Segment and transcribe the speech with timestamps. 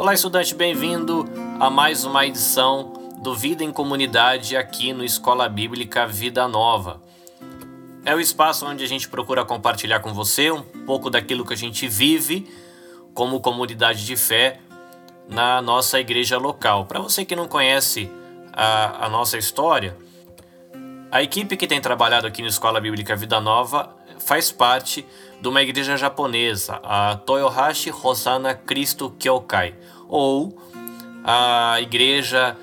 [0.00, 1.28] Olá, estudante, bem-vindo
[1.60, 7.02] a mais uma edição do Vida em Comunidade aqui no Escola Bíblica Vida Nova.
[8.02, 11.56] É o espaço onde a gente procura compartilhar com você um pouco daquilo que a
[11.56, 12.50] gente vive
[13.12, 14.60] como comunidade de fé
[15.28, 16.86] na nossa igreja local.
[16.86, 18.10] Para você que não conhece
[18.54, 19.94] a, a nossa história,
[21.12, 25.04] a equipe que tem trabalhado aqui no Escola Bíblica Vida Nova faz parte
[25.40, 29.74] de uma igreja japonesa, a Toyohashi Hosanna Cristo Kyokai,
[30.10, 30.58] ou
[31.24, 32.56] a igreja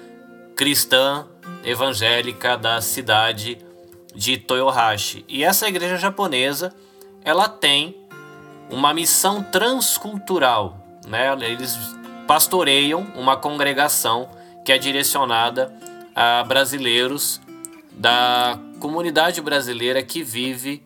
[0.56, 1.26] cristã
[1.64, 3.58] evangélica da cidade
[4.14, 5.24] de Toyohashi.
[5.28, 6.74] E essa igreja japonesa,
[7.24, 7.96] ela tem
[8.70, 11.34] uma missão transcultural, né?
[11.46, 11.78] Eles
[12.28, 14.30] pastoreiam uma congregação
[14.66, 15.74] que é direcionada
[16.14, 17.40] a brasileiros
[17.92, 20.84] da comunidade brasileira que vive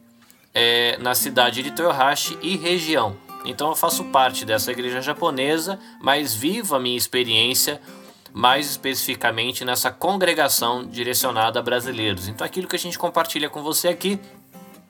[0.53, 3.15] é, na cidade de Toyohashi e região.
[3.45, 7.81] Então eu faço parte dessa igreja japonesa, mas vivo a minha experiência
[8.33, 12.27] mais especificamente nessa congregação direcionada a brasileiros.
[12.27, 14.19] Então aquilo que a gente compartilha com você aqui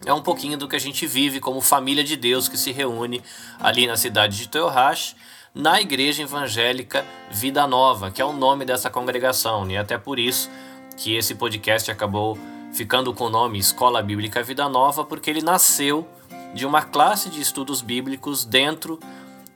[0.06, 3.22] é um pouquinho do que a gente vive como família de Deus que se reúne
[3.60, 5.16] ali na cidade de Toyohashi,
[5.54, 10.50] na Igreja Evangélica Vida Nova, que é o nome dessa congregação, e até por isso
[10.98, 12.38] que esse podcast acabou
[12.74, 16.08] ficando com o nome Escola Bíblica Vida Nova, porque ele nasceu
[16.54, 19.00] de uma classe de estudos bíblicos dentro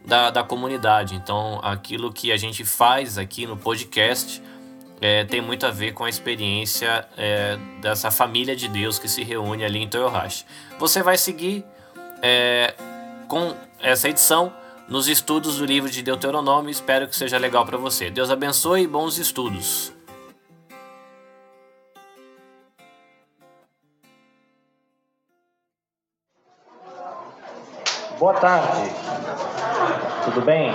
[0.05, 1.15] da, da comunidade.
[1.15, 4.41] Então, aquilo que a gente faz aqui no podcast
[5.01, 9.23] é, tem muito a ver com a experiência é, dessa família de Deus que se
[9.23, 10.45] reúne ali em Toyohashi.
[10.79, 11.65] Você vai seguir
[12.21, 12.73] é,
[13.27, 14.53] com essa edição
[14.87, 16.69] nos estudos do livro de Deuteronômio.
[16.69, 18.09] Espero que seja legal para você.
[18.09, 19.94] Deus abençoe e bons estudos.
[28.17, 28.91] Boa tarde.
[30.23, 30.73] Tudo bem?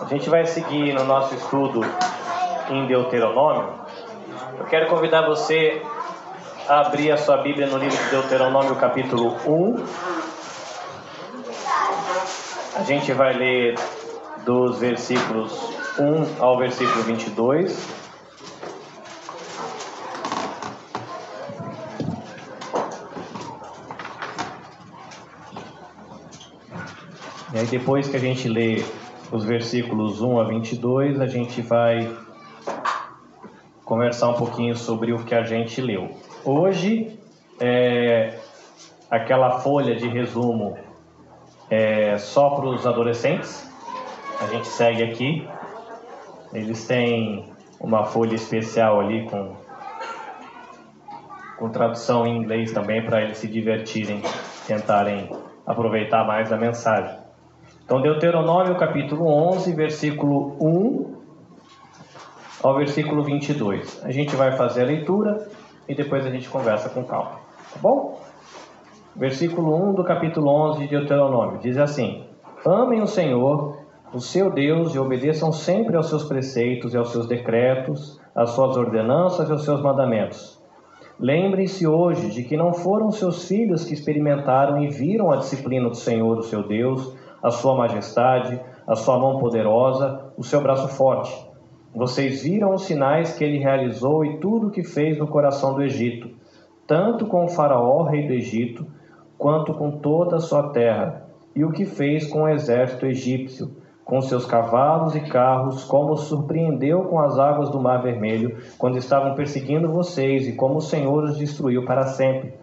[0.00, 1.82] A gente vai seguir no nosso estudo
[2.70, 3.74] em Deuteronômio.
[4.58, 5.82] Eu quero convidar você
[6.66, 9.84] a abrir a sua Bíblia no livro de Deuteronômio, capítulo 1.
[12.76, 13.74] A gente vai ler
[14.46, 15.52] dos versículos
[15.98, 18.01] 1 ao versículo 22.
[27.62, 28.84] Aí depois que a gente lê
[29.30, 32.12] os versículos 1 a 22, a gente vai
[33.84, 36.10] conversar um pouquinho sobre o que a gente leu.
[36.44, 37.18] Hoje,
[37.60, 38.36] é,
[39.08, 40.76] aquela folha de resumo
[41.70, 43.70] é só para os adolescentes.
[44.40, 45.48] A gente segue aqui.
[46.52, 47.48] Eles têm
[47.80, 49.56] uma folha especial ali com,
[51.58, 54.20] com tradução em inglês também para eles se divertirem,
[54.66, 55.30] tentarem
[55.64, 57.21] aproveitar mais a mensagem.
[57.84, 61.14] Então, Deuteronômio capítulo 11, versículo 1
[62.62, 64.04] ao versículo 22.
[64.04, 65.48] A gente vai fazer a leitura
[65.88, 67.40] e depois a gente conversa com calma,
[67.72, 68.20] tá bom?
[69.16, 72.24] Versículo 1 do capítulo 11 de Deuteronômio diz assim:
[72.64, 73.78] Amem o Senhor,
[74.14, 78.76] o seu Deus, e obedeçam sempre aos seus preceitos e aos seus decretos, às suas
[78.76, 80.62] ordenanças e aos seus mandamentos.
[81.18, 85.96] Lembrem-se hoje de que não foram seus filhos que experimentaram e viram a disciplina do
[85.96, 91.50] Senhor, o seu Deus, a sua majestade, a sua mão poderosa, o seu braço forte.
[91.94, 95.82] Vocês viram os sinais que ele realizou e tudo o que fez no coração do
[95.82, 96.30] Egito,
[96.86, 98.86] tanto com o Faraó, rei do Egito,
[99.36, 103.70] quanto com toda a sua terra, e o que fez com o exército egípcio,
[104.04, 109.34] com seus cavalos e carros, como surpreendeu com as águas do Mar Vermelho, quando estavam
[109.34, 112.54] perseguindo vocês, e como o Senhor os destruiu para sempre.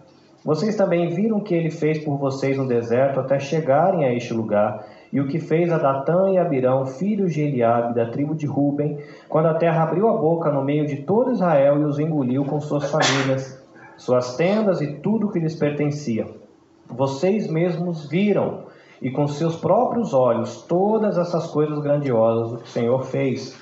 [0.42, 4.32] Vocês também viram o que ele fez por vocês no deserto até chegarem a este
[4.32, 8.46] lugar, e o que fez a Datã e Abirão, filhos de Eliabe, da tribo de
[8.46, 12.44] Ruben, quando a terra abriu a boca no meio de todo Israel e os engoliu
[12.44, 13.62] com suas famílias,
[13.98, 16.26] suas tendas e tudo o que lhes pertencia.
[16.88, 18.70] Vocês mesmos viram,
[19.02, 23.58] e com seus próprios olhos, todas essas coisas grandiosas que o Senhor fez.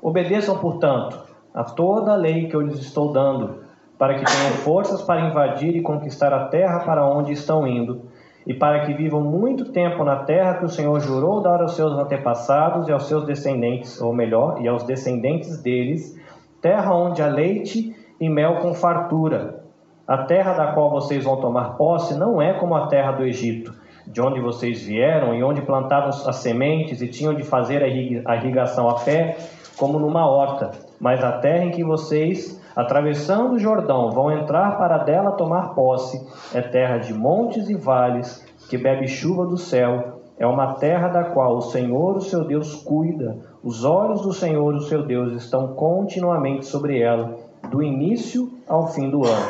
[0.00, 1.18] Obedeçam, portanto,
[1.52, 3.63] a toda a lei que eu lhes estou dando
[3.98, 8.02] para que tenham forças para invadir e conquistar a terra para onde estão indo,
[8.46, 11.92] e para que vivam muito tempo na terra que o Senhor jurou dar aos seus
[11.92, 16.18] antepassados e aos seus descendentes, ou melhor, e aos descendentes deles,
[16.60, 19.62] terra onde há leite e mel com fartura.
[20.06, 23.72] A terra da qual vocês vão tomar posse não é como a terra do Egito,
[24.06, 28.90] de onde vocês vieram e onde plantavam as sementes e tinham de fazer a irrigação
[28.90, 29.38] a pé,
[29.78, 34.98] como numa horta, mas a terra em que vocês atravessando o Jordão, vão entrar para
[34.98, 36.26] dela tomar posse.
[36.52, 41.24] É terra de montes e vales, que bebe chuva do céu, é uma terra da
[41.24, 43.38] qual o Senhor, o seu Deus, cuida.
[43.62, 47.36] Os olhos do Senhor, o seu Deus, estão continuamente sobre ela,
[47.70, 49.46] do início ao fim do ano.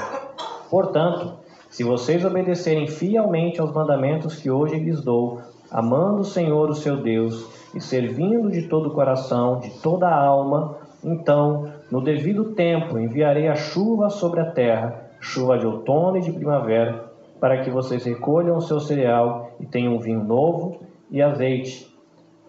[0.71, 1.32] Portanto,
[1.71, 5.41] se vocês obedecerem fielmente aos mandamentos que hoje lhes dou,
[5.71, 10.23] amando o Senhor, o seu Deus, e servindo de todo o coração, de toda a
[10.23, 16.21] alma, então, no devido tempo, enviarei a chuva sobre a terra, chuva de outono e
[16.21, 17.05] de primavera,
[17.41, 21.93] para que vocês recolham o seu cereal e tenham vinho novo e azeite.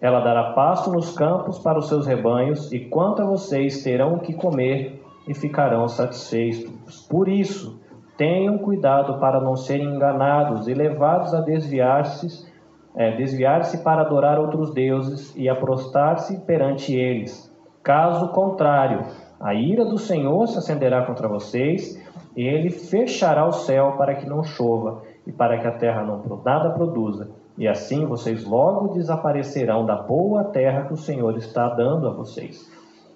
[0.00, 4.20] Ela dará pasto nos campos para os seus rebanhos, e quanto a vocês terão o
[4.20, 7.06] que comer e ficarão satisfeitos.
[7.08, 7.80] Por isso,
[8.16, 12.46] tenham cuidado para não serem enganados e levados a desviar-se
[12.96, 17.54] é, desviar-se para adorar outros deuses e aprostar-se perante eles.
[17.82, 19.04] Caso contrário,
[19.40, 22.00] a ira do Senhor se acenderá contra vocês,
[22.36, 26.22] e ele fechará o céu para que não chova e para que a terra não
[26.44, 27.30] nada produza.
[27.56, 32.70] E assim vocês logo desaparecerão da boa terra que o Senhor está dando a vocês.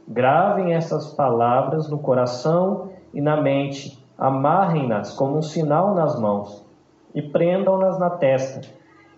[0.08, 6.64] Gravem essas palavras no coração e na mente, amarrem-nas como um sinal nas mãos
[7.14, 8.60] e prendam-nas na testa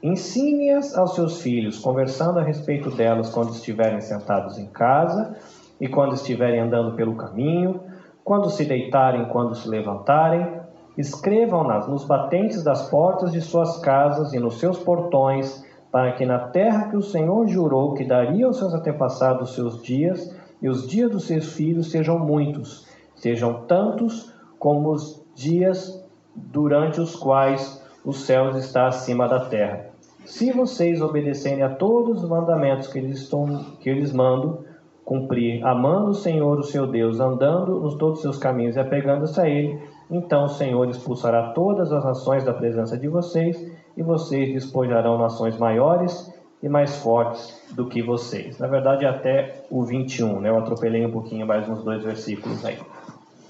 [0.03, 5.37] Ensine-as aos seus filhos, conversando a respeito delas quando estiverem sentados em casa
[5.83, 7.81] e quando estiverem andando pelo caminho,
[8.23, 10.63] quando se deitarem, quando se levantarem.
[10.97, 16.39] Escrevam-nas nos batentes das portas de suas casas e nos seus portões, para que na
[16.39, 20.33] terra que o Senhor jurou que daria aos seus antepassados seus dias
[20.63, 22.87] e os dias dos seus filhos sejam muitos,
[23.17, 26.01] sejam tantos como os dias
[26.37, 29.87] durante os quais os céus está acima da terra.
[30.25, 34.61] Se vocês obedecerem a todos os mandamentos que eles, estão, que eles mandam
[35.05, 39.41] cumprir, amando o Senhor, o seu Deus, andando nos todos os seus caminhos e apegando-se
[39.41, 39.79] a Ele,
[40.11, 43.59] então o Senhor expulsará todas as nações da presença de vocês
[43.97, 46.33] e vocês despojarão nações maiores
[46.63, 48.59] e mais fortes do que vocês.
[48.59, 50.51] Na verdade, até o 21, né?
[50.51, 52.79] Eu atropelei um pouquinho mais uns dois versículos aí.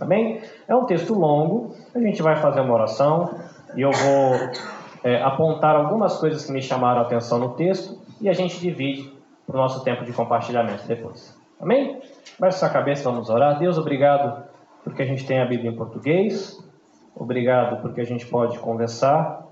[0.01, 0.41] Amém?
[0.67, 3.31] É um texto longo, a gente vai fazer uma oração
[3.77, 4.51] e eu vou
[5.05, 9.13] é, apontar algumas coisas que me chamaram a atenção no texto e a gente divide
[9.47, 11.42] o nosso tempo de compartilhamento depois.
[11.63, 12.03] Amém?
[12.41, 13.57] Baixe sua cabeça, vamos orar.
[13.57, 14.43] Deus, obrigado
[14.83, 16.61] porque a gente tem a Bíblia em português.
[17.15, 19.47] Obrigado porque a gente pode conversar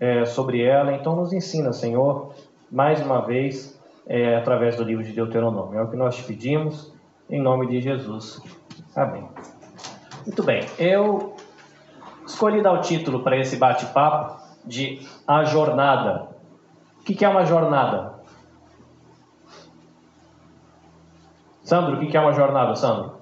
[0.00, 0.92] é, sobre ela.
[0.92, 2.34] Então, nos ensina, Senhor,
[2.72, 5.78] mais uma vez, é, através do livro de Deuteronômio.
[5.78, 6.92] É o que nós te pedimos,
[7.30, 8.42] em nome de Jesus.
[8.96, 9.28] Amém.
[10.26, 11.36] Muito bem, eu
[12.26, 16.30] escolhi dar o título para esse bate-papo de A Jornada.
[16.98, 18.13] O que é uma jornada?
[21.64, 23.14] Sandro, o que é uma jornada, Sandro?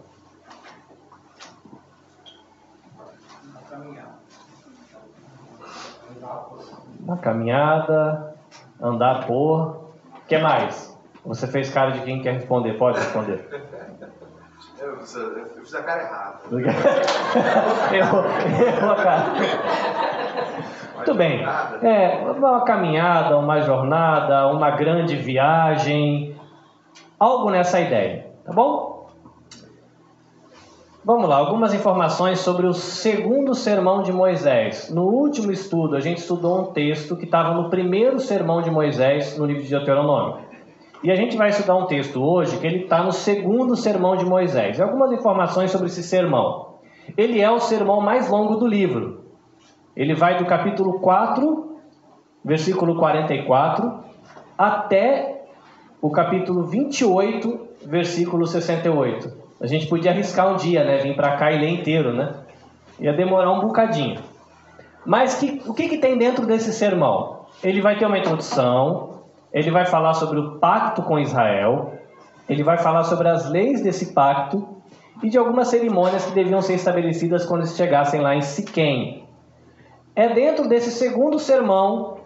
[7.01, 8.35] Uma caminhada,
[8.81, 9.93] andar por.
[10.17, 10.93] O que mais?
[11.25, 13.49] Você fez cara de quem quer responder, pode responder.
[14.83, 16.41] Eu fiz, eu fiz a cara errada.
[17.95, 19.33] errou, errou a cara.
[20.97, 21.45] Muito bem.
[21.83, 26.37] É, uma caminhada, uma jornada, uma grande viagem,
[27.17, 29.03] algo nessa ideia, tá bom?
[31.05, 34.89] Vamos lá, algumas informações sobre o segundo sermão de Moisés.
[34.89, 39.37] No último estudo, a gente estudou um texto que estava no primeiro sermão de Moisés
[39.37, 40.45] no livro de Deuteronômio.
[41.03, 44.25] E a gente vai estudar um texto hoje que ele está no segundo sermão de
[44.25, 44.79] Moisés.
[44.79, 46.75] E algumas informações sobre esse sermão.
[47.17, 49.25] Ele é o sermão mais longo do livro.
[49.97, 51.79] Ele vai do capítulo 4,
[52.45, 54.05] versículo 44,
[54.57, 55.45] até
[56.01, 59.43] o capítulo 28, versículo 68.
[59.61, 60.99] A gente podia arriscar um dia, né?
[60.99, 62.35] Vir para cá e ler inteiro, né?
[62.99, 64.21] Ia demorar um bocadinho.
[65.05, 67.47] Mas que, o que, que tem dentro desse sermão?
[67.63, 69.23] Ele vai ter uma introdução,
[69.53, 71.93] ele vai falar sobre o pacto com Israel,
[72.49, 74.67] ele vai falar sobre as leis desse pacto
[75.23, 79.25] e de algumas cerimônias que deviam ser estabelecidas quando eles chegassem lá em Siquém.
[80.15, 82.19] É dentro desse segundo sermão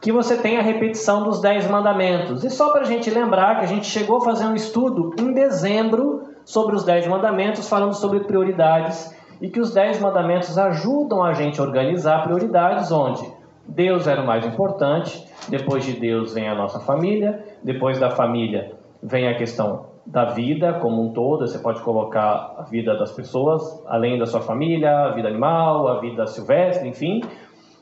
[0.00, 2.44] que você tem a repetição dos Dez Mandamentos.
[2.44, 5.32] E só para a gente lembrar que a gente chegou a fazer um estudo em
[5.32, 11.32] dezembro sobre os Dez Mandamentos, falando sobre prioridades, e que os Dez Mandamentos ajudam a
[11.32, 13.28] gente a organizar prioridades, onde
[13.66, 18.72] Deus era o mais importante, depois de Deus vem a nossa família, depois da família
[19.02, 23.84] vem a questão da vida como um todo, você pode colocar a vida das pessoas,
[23.86, 27.20] além da sua família, a vida animal, a vida silvestre, enfim.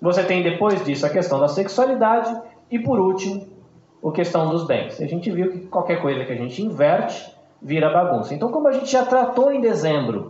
[0.01, 2.35] Você tem depois disso a questão da sexualidade
[2.71, 3.47] e por último,
[4.05, 5.01] a questão dos bens.
[5.01, 8.35] A gente viu que qualquer coisa que a gente inverte vira bagunça.
[8.35, 10.29] Então, como a gente já tratou em dezembro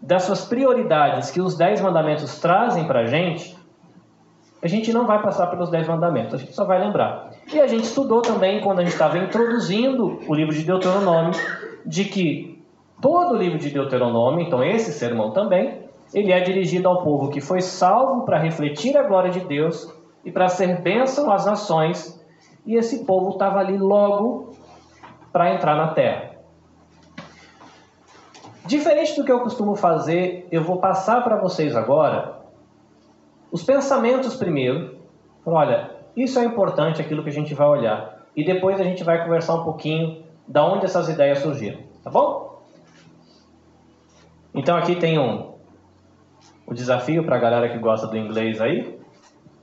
[0.00, 3.56] dessas prioridades que os dez mandamentos trazem para a gente,
[4.62, 7.30] a gente não vai passar pelos dez mandamentos, a gente só vai lembrar.
[7.52, 11.32] E a gente estudou também, quando a gente estava introduzindo o livro de Deuteronômio,
[11.84, 12.64] de que
[13.00, 17.40] todo o livro de Deuteronômio, então esse sermão também, ele é dirigido ao povo que
[17.40, 19.92] foi salvo para refletir a glória de Deus
[20.24, 22.20] e para ser bênção às nações,
[22.66, 24.54] e esse povo estava ali logo
[25.32, 26.34] para entrar na terra.
[28.64, 32.40] Diferente do que eu costumo fazer, eu vou passar para vocês agora
[33.52, 34.98] os pensamentos primeiro.
[35.44, 38.24] Olha, isso é importante, aquilo que a gente vai olhar.
[38.34, 42.62] E depois a gente vai conversar um pouquinho da onde essas ideias surgiram, tá bom?
[44.54, 45.53] Então aqui tem um
[46.66, 48.98] o desafio para a galera que gosta do inglês aí.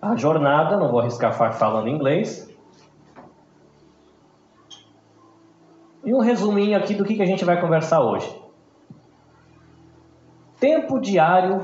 [0.01, 2.50] A jornada, não vou arriscar falando inglês.
[6.03, 8.36] E um resuminho aqui do que, a gente vai conversar hoje.
[10.60, 11.62] Tempo diário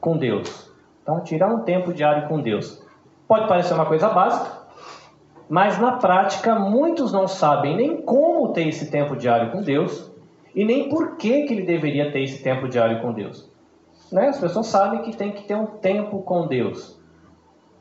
[0.00, 0.72] com Deus.
[1.04, 1.20] Tá?
[1.20, 2.84] Tirar um tempo diário com Deus.
[3.26, 4.60] Pode parecer uma coisa básica,
[5.48, 10.10] mas na prática muitos não sabem nem como ter esse tempo diário com Deus
[10.54, 13.49] e nem por que, que ele deveria ter esse tempo diário com Deus.
[14.12, 14.28] Né?
[14.28, 16.98] As pessoas sabem que tem que ter um tempo com Deus.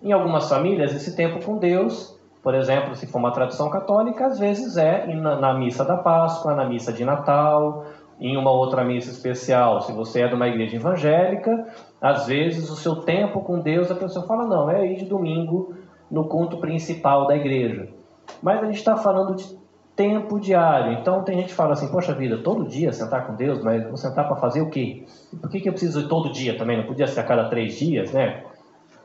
[0.02, 4.40] Em algumas famílias, esse tempo com Deus, por exemplo, se for uma tradição católica, às
[4.40, 7.86] vezes é na, missa da Páscoa, na missa de Natal,
[8.20, 9.82] em uma outra missa especial.
[9.82, 11.68] Se você é de uma igreja evangélica,
[12.00, 15.76] às vezes o seu tempo com Deus, a pessoa fala, não, é ir de domingo
[16.10, 17.90] no culto principal da igreja.
[18.42, 19.59] Mas a gente está falando de
[20.00, 20.94] tempo diário.
[20.94, 23.98] Então tem gente que fala assim, poxa vida, todo dia sentar com Deus, mas vou
[23.98, 25.04] sentar para fazer o quê?
[25.42, 26.78] Por que, que eu preciso todo dia também?
[26.78, 28.44] Não podia ser a cada três dias, né?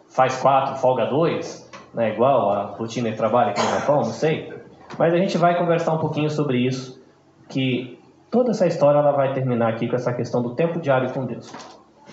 [0.09, 2.13] Faz quatro, folga dois, né?
[2.13, 4.53] igual a rotina de trabalho aqui no Japão, não sei.
[4.97, 7.03] Mas a gente vai conversar um pouquinho sobre isso,
[7.49, 7.99] que
[8.35, 11.55] Toda essa história ela vai terminar aqui com essa questão do tempo diário com Deus.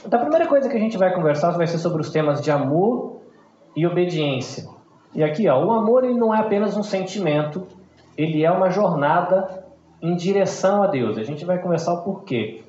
[0.06, 2.52] Então, a primeira coisa que a gente vai conversar vai ser sobre os temas de
[2.52, 3.22] amor
[3.76, 4.70] e obediência.
[5.16, 7.66] E aqui, ó, o amor ele não é apenas um sentimento,
[8.24, 9.66] ele é uma jornada
[10.02, 11.18] em direção a Deus.
[11.18, 12.64] A gente vai conversar o porquê.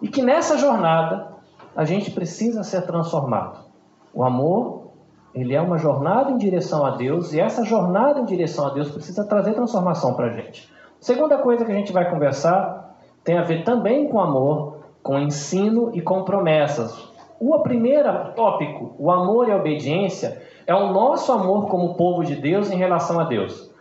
[0.00, 1.28] E que nessa jornada
[1.74, 3.64] a gente precisa ser transformado.
[4.12, 4.92] O amor,
[5.34, 8.90] ele é uma jornada em direção a Deus e essa jornada em direção a Deus
[8.90, 10.70] precisa trazer transformação para a gente.
[11.00, 15.90] Segunda coisa que a gente vai conversar tem a ver também com amor, com ensino
[15.92, 17.12] e com promessas.
[17.40, 22.36] O primeiro tópico, o amor e a obediência, é o nosso amor como povo de
[22.36, 23.73] Deus em relação a Deus.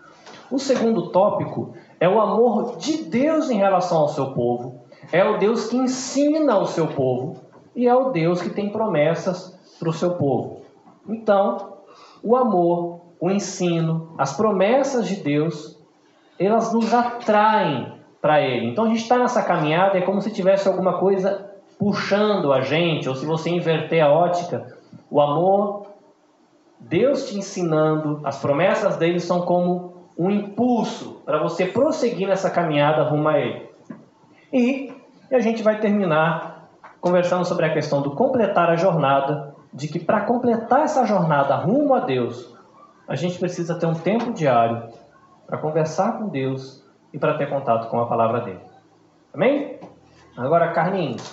[0.53, 4.83] O segundo tópico é o amor de Deus em relação ao seu povo.
[5.11, 7.41] É o Deus que ensina o seu povo
[7.75, 10.61] e é o Deus que tem promessas para o seu povo.
[11.09, 11.79] Então,
[12.21, 15.75] o amor, o ensino, as promessas de Deus,
[16.37, 17.91] elas nos atraem
[18.21, 18.67] para Ele.
[18.67, 23.09] Então a gente está nessa caminhada, é como se tivesse alguma coisa puxando a gente,
[23.09, 24.77] ou se você inverter a ótica,
[25.09, 25.87] o amor,
[26.79, 33.03] Deus te ensinando, as promessas dele são como um impulso para você prosseguir nessa caminhada
[33.03, 33.69] rumo a Ele.
[34.51, 34.93] E
[35.31, 36.69] a gente vai terminar
[37.01, 41.95] conversando sobre a questão do completar a jornada, de que para completar essa jornada rumo
[41.95, 42.55] a Deus,
[43.07, 44.89] a gente precisa ter um tempo diário
[45.45, 48.59] para conversar com Deus, e para ter contato com a palavra dele.
[49.31, 49.77] Amém?
[50.35, 51.31] Agora, Carlinhos,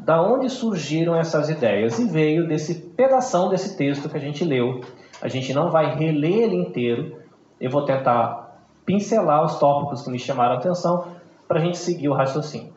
[0.00, 1.98] da onde surgiram essas ideias?
[1.98, 4.80] E veio desse pedação desse texto que a gente leu.
[5.22, 7.22] A gente não vai reler ele inteiro.
[7.60, 11.08] Eu vou tentar pincelar os tópicos que me chamaram a atenção
[11.48, 12.72] para a gente seguir o raciocínio.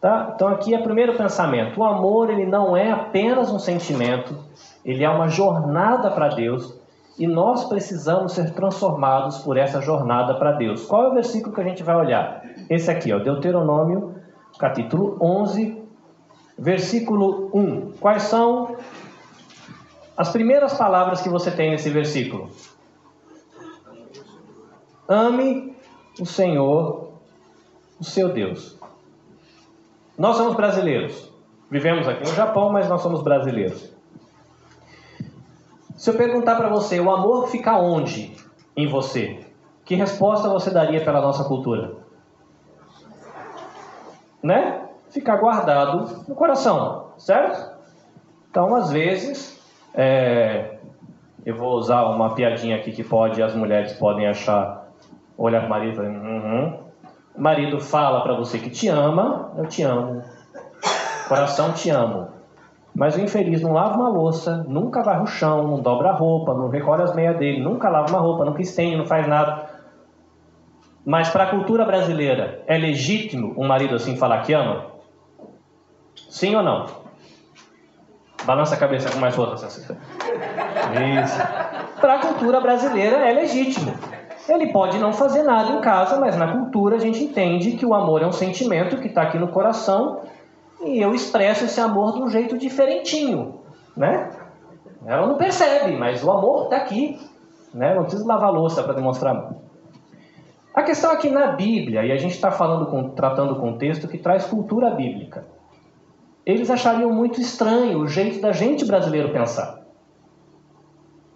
[0.00, 0.32] Tá?
[0.34, 1.80] Então aqui é o primeiro pensamento.
[1.80, 4.36] O amor ele não é apenas um sentimento,
[4.84, 6.78] ele é uma jornada para Deus
[7.18, 10.84] e nós precisamos ser transformados por essa jornada para Deus.
[10.84, 12.42] Qual é o versículo que a gente vai olhar?
[12.68, 14.16] Esse aqui, ó, Deuteronômio,
[14.58, 15.82] capítulo 11,
[16.58, 17.92] versículo 1.
[18.00, 18.76] Quais são
[20.16, 22.50] as primeiras palavras que você tem nesse versículo?
[25.08, 25.76] Ame
[26.20, 27.10] o Senhor,
[28.00, 28.78] o seu Deus.
[30.16, 31.30] Nós somos brasileiros.
[31.70, 33.92] Vivemos aqui no Japão, mas nós somos brasileiros.
[35.96, 38.36] Se eu perguntar para você, o amor fica onde
[38.76, 39.44] em você?
[39.84, 41.94] Que resposta você daria pela nossa cultura?
[44.42, 44.88] Né?
[45.10, 47.72] Ficar guardado no coração, certo?
[48.50, 49.60] Então, às vezes,
[49.94, 50.78] é...
[51.44, 54.83] eu vou usar uma piadinha aqui que pode, as mulheres podem achar,
[55.36, 56.78] olhar para o marido e uhum.
[57.36, 60.22] o marido fala para você que te ama, eu te amo,
[61.28, 62.28] coração te amo.
[62.94, 66.54] Mas o infeliz não lava uma louça, nunca varre o chão, não dobra a roupa,
[66.54, 69.66] não recolhe as meias dele, nunca lava uma roupa, nunca estende, não faz nada.
[71.04, 74.86] Mas para a cultura brasileira, é legítimo um marido assim falar que ama?
[76.30, 76.86] Sim ou não?
[78.44, 79.66] Balança a cabeça com mais força.
[79.66, 79.94] Isso.
[82.00, 83.92] Para a cultura brasileira é legítimo.
[84.48, 87.94] Ele pode não fazer nada em casa, mas na cultura a gente entende que o
[87.94, 90.20] amor é um sentimento que está aqui no coração
[90.84, 93.60] e eu expresso esse amor de um jeito diferentinho,
[93.96, 94.30] né?
[95.06, 97.18] Ela não percebe, mas o amor está aqui,
[97.72, 97.94] né?
[97.94, 99.54] Não precisa lavar louça para demonstrar.
[100.74, 104.18] A questão aqui na Bíblia, e a gente está falando com, tratando o contexto que
[104.18, 105.46] traz cultura bíblica.
[106.44, 109.83] Eles achariam muito estranho o jeito da gente brasileiro pensar.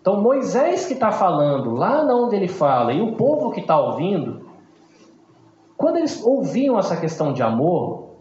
[0.09, 4.49] Então Moisés que está falando lá onde ele fala e o povo que está ouvindo,
[5.77, 8.15] quando eles ouviam essa questão de amor,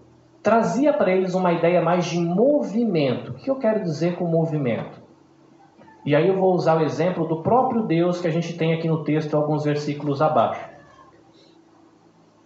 [0.44, 3.32] trazia para eles uma ideia mais de movimento.
[3.32, 5.01] O que eu quero dizer com movimento?
[6.06, 8.89] E aí eu vou usar o exemplo do próprio Deus que a gente tem aqui
[8.89, 10.70] no texto, alguns versículos abaixo.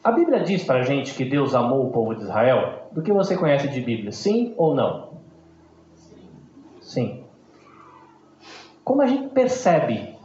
[0.04, 2.84] A Bíblia diz para a gente que Deus amou o povo de Israel?
[2.92, 4.12] Do que você conhece de Bíblia?
[4.12, 5.14] Sim ou não?
[6.80, 7.21] Sim.
[8.84, 10.18] Como a gente percebe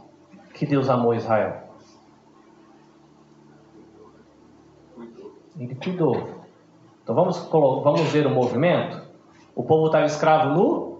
[0.53, 1.67] que Deus amou Israel?
[5.59, 6.37] Ele cuidou.
[7.03, 9.01] Então vamos, vamos ver o movimento?
[9.55, 10.97] O povo estava escravo nu?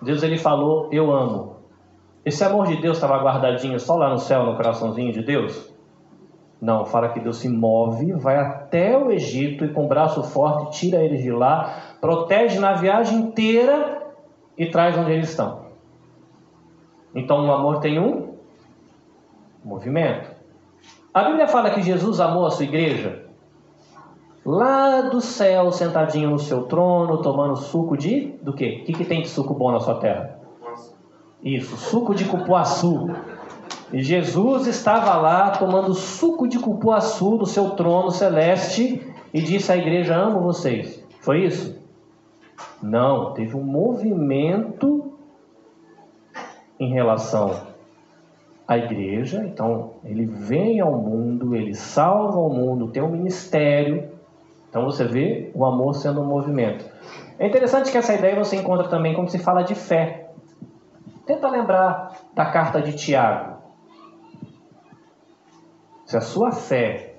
[0.00, 1.56] Deus ele falou, eu amo.
[2.24, 5.72] Esse amor de Deus estava guardadinho só lá no céu, no coraçãozinho de Deus?
[6.60, 11.02] Não, fala que Deus se move, vai até o Egito e com braço forte tira
[11.02, 14.02] eles de lá, protege na viagem inteira
[14.56, 15.67] e traz onde eles estão.
[17.14, 18.34] Então o amor tem um
[19.64, 20.30] movimento.
[21.12, 23.28] A Bíblia fala que Jesus amou a sua igreja
[24.44, 28.78] lá do céu, sentadinho no seu trono, tomando suco de do quê?
[28.80, 30.38] O que, que tem de suco bom na sua terra?
[31.42, 33.10] Isso, suco de cupuaçu.
[33.92, 39.76] E Jesus estava lá tomando suco de cupuaçu do seu trono celeste e disse à
[39.76, 41.04] igreja: Amo vocês.
[41.20, 41.78] Foi isso?
[42.82, 45.07] Não, teve um movimento
[46.78, 47.60] em relação
[48.66, 49.44] à igreja.
[49.44, 54.10] Então, ele vem ao mundo, ele salva o mundo, tem um ministério.
[54.68, 56.84] Então, você vê o amor sendo um movimento.
[57.38, 60.30] É interessante que essa ideia você encontra também quando se fala de fé.
[61.26, 63.58] Tenta lembrar da carta de Tiago.
[66.04, 67.16] Se a sua fé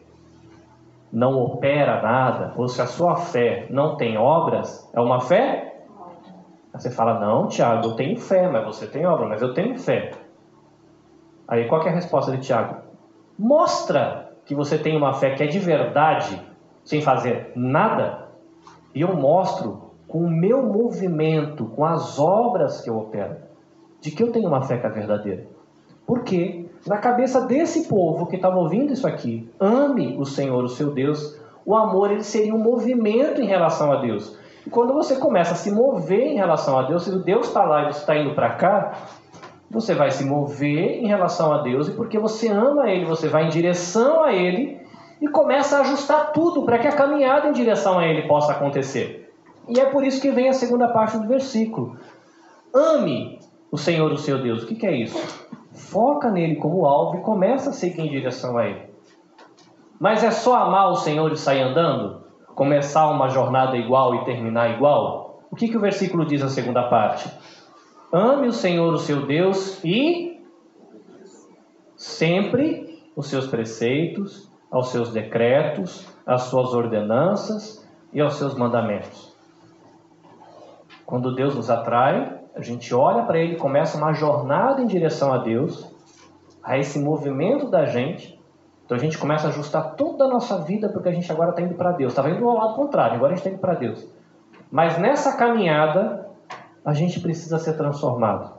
[1.12, 5.69] não opera nada, ou se a sua fé não tem obras, é uma fé
[6.74, 9.78] Aí você fala, não, Tiago, eu tenho fé, mas você tem obra, mas eu tenho
[9.78, 10.12] fé.
[11.48, 12.78] Aí qual é a resposta de Tiago?
[13.38, 16.40] Mostra que você tem uma fé que é de verdade,
[16.84, 18.28] sem fazer nada,
[18.94, 23.38] e eu mostro com o meu movimento, com as obras que eu opero,
[24.02, 25.48] de que eu tenho uma fé que é verdadeira.
[26.06, 30.92] Porque na cabeça desse povo que estava ouvindo isso aqui, ame o Senhor, o seu
[30.92, 34.39] Deus, o amor ele seria um movimento em relação a Deus.
[34.70, 37.94] Quando você começa a se mover em relação a Deus, se Deus está lá e
[37.94, 38.94] você está indo para cá,
[39.70, 43.46] você vai se mover em relação a Deus e porque você ama Ele, você vai
[43.46, 44.80] em direção a Ele
[45.22, 49.32] e começa a ajustar tudo para que a caminhada em direção a Ele possa acontecer.
[49.68, 51.98] E é por isso que vem a segunda parte do versículo.
[52.74, 53.40] Ame
[53.72, 54.64] o Senhor, o seu Deus.
[54.64, 55.18] O que, que é isso?
[55.72, 58.90] Foca nele como alvo e começa a seguir em direção a Ele.
[60.00, 62.24] Mas é só amar o Senhor e sair andando?
[62.60, 65.46] Começar uma jornada igual e terminar igual?
[65.50, 67.32] O que, que o versículo diz na segunda parte?
[68.12, 70.44] Ame o Senhor, o seu Deus, e
[71.96, 79.34] sempre os seus preceitos, aos seus decretos, às suas ordenanças e aos seus mandamentos.
[81.06, 85.38] Quando Deus nos atrai, a gente olha para Ele, começa uma jornada em direção a
[85.38, 85.90] Deus,
[86.62, 88.38] a esse movimento da gente,
[88.90, 91.62] então a gente começa a ajustar toda a nossa vida porque a gente agora está
[91.62, 92.12] indo para Deus.
[92.12, 94.04] Estava indo ao lado contrário, agora a gente está indo para Deus.
[94.72, 96.28] Mas nessa caminhada,
[96.84, 98.52] a gente precisa ser transformado.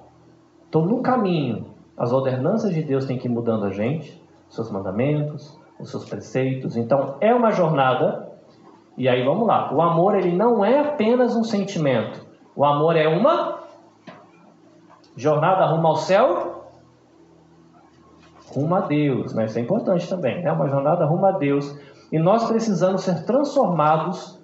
[0.69, 1.66] Então, no caminho,
[1.99, 6.77] as ordenanças de Deus têm que ir mudando a gente, seus mandamentos, os seus preceitos.
[6.77, 8.31] Então, é uma jornada.
[8.97, 9.75] E aí vamos lá.
[9.75, 12.25] O amor ele não é apenas um sentimento.
[12.55, 13.64] O amor é uma
[15.16, 16.50] jornada rumo ao céu
[18.55, 19.45] rumo a Deus, né?
[19.45, 21.79] Isso é importante também, é uma jornada rumo a Deus.
[22.11, 24.39] E nós precisamos ser transformados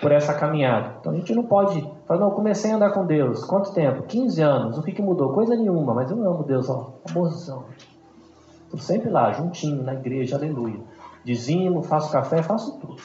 [0.00, 0.96] por essa caminhada.
[1.00, 3.44] Então a gente não pode falar, não, comecei a andar com Deus.
[3.44, 4.04] Quanto tempo?
[4.04, 4.78] 15 anos.
[4.78, 5.32] O que, que mudou?
[5.32, 7.64] Coisa nenhuma, mas eu amo Deus, ó, amorzão.
[8.64, 10.80] Estou sempre lá, juntinho, na igreja, aleluia.
[11.24, 13.02] Dizimo, faço café, faço tudo.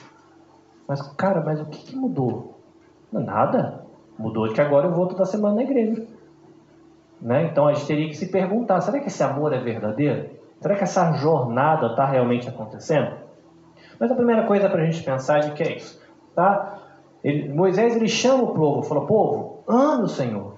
[0.87, 2.59] Mas, cara, mas o que, que mudou?
[3.11, 3.83] Nada.
[4.17, 6.05] Mudou de que agora eu vou toda semana na igreja.
[7.21, 7.45] Né?
[7.45, 10.29] Então a gente teria que se perguntar: será que esse amor é verdadeiro?
[10.65, 13.17] Será que essa jornada está realmente acontecendo?
[13.99, 16.01] Mas a primeira coisa para a gente pensar de que é isso,
[16.33, 16.79] tá?
[17.23, 20.55] Ele, Moisés ele chama o povo, falou: povo, ame o Senhor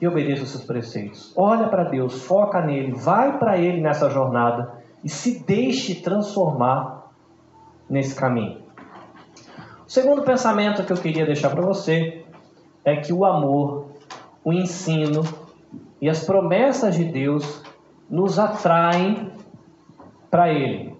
[0.00, 1.32] e obedeça os seus preceitos.
[1.36, 4.72] Olha para Deus, foca nele, vai para ele nessa jornada
[5.04, 7.06] e se deixe transformar
[7.88, 8.62] nesse caminho.
[9.86, 12.24] O segundo pensamento que eu queria deixar para você
[12.84, 13.86] é que o amor,
[14.42, 15.22] o ensino
[16.02, 17.67] e as promessas de Deus
[18.08, 19.30] nos atraem
[20.30, 20.96] para Ele.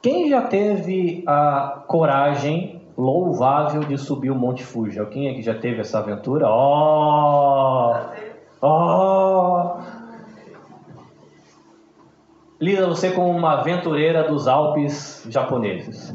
[0.00, 5.00] Quem já teve a coragem louvável de subir o Monte Fuji?
[5.00, 6.48] É que já teve essa aventura?
[6.48, 7.94] Oh!
[8.60, 9.76] Oh!
[12.60, 16.12] Lida você como uma aventureira dos Alpes japoneses.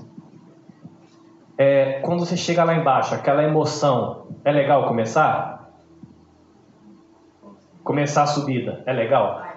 [1.58, 5.72] É, quando você chega lá embaixo, aquela emoção, é legal começar?
[7.84, 9.53] Começar a subida, é legal?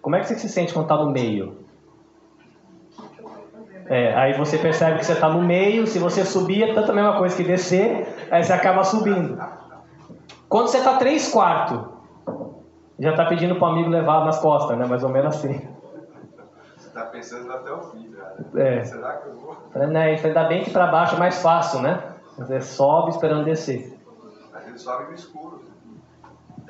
[0.00, 1.58] Como é que você se sente quando está no meio?
[3.86, 6.94] É, aí você percebe que você está no meio, se você subir é tanto a
[6.94, 9.36] mesma coisa que descer, aí você acaba subindo.
[10.48, 11.80] Quando você está três quartos,
[13.00, 14.86] já está pedindo para o amigo levar nas costas, né?
[14.86, 15.68] Mais ou menos assim.
[16.76, 18.36] Você está pensando até o fim, cara.
[18.54, 18.84] É.
[18.84, 19.56] Será que eu vou?
[19.74, 20.18] Né?
[20.22, 22.00] Ainda bem que para baixo é mais fácil, né?
[22.38, 23.98] Você sobe esperando descer.
[24.54, 25.59] A gente sobe no escuro.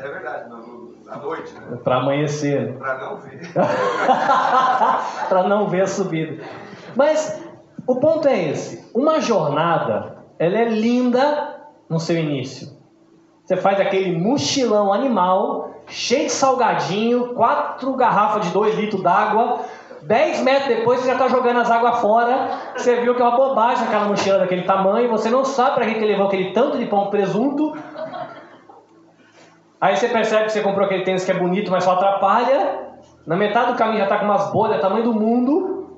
[0.03, 1.79] É verdade, no, à noite, né?
[1.85, 2.75] Para amanhecer.
[2.79, 3.41] Para não ver.
[5.29, 6.43] para não ver a subida.
[6.97, 7.43] Mas
[7.87, 12.69] o ponto é esse: uma jornada, ela é linda no seu início.
[13.45, 19.61] Você faz aquele mochilão animal, cheio de salgadinho, quatro garrafas de dois litros d'água.
[20.03, 22.49] Dez metros depois você já está jogando as águas fora.
[22.75, 25.11] Você viu que é uma bobagem aquela mochila daquele tamanho.
[25.11, 27.77] Você não sabe para que ele levou aquele tanto de pão presunto.
[29.81, 32.91] Aí você percebe que você comprou aquele tênis que é bonito, mas só atrapalha.
[33.27, 35.89] Na metade do caminho já está com umas bolhas tamanho do mundo.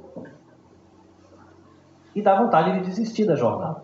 [2.15, 3.83] E dá vontade de desistir da jornada.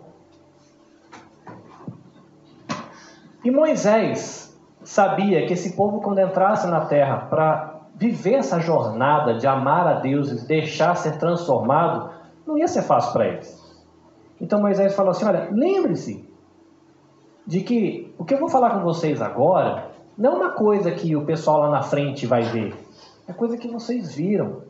[3.43, 9.47] E Moisés sabia que esse povo, quando entrasse na terra para viver essa jornada de
[9.47, 12.11] amar a Deus e deixar ser transformado,
[12.45, 13.59] não ia ser fácil para eles.
[14.39, 16.27] Então Moisés falou assim: Olha, lembre-se
[17.45, 19.88] de que o que eu vou falar com vocês agora
[20.19, 22.75] não é uma coisa que o pessoal lá na frente vai ver,
[23.25, 24.63] é coisa que vocês viram.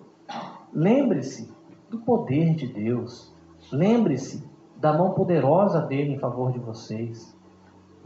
[0.72, 1.52] Lembre-se
[1.90, 3.34] do poder de Deus.
[3.72, 7.36] Lembre-se da mão poderosa dele em favor de vocês.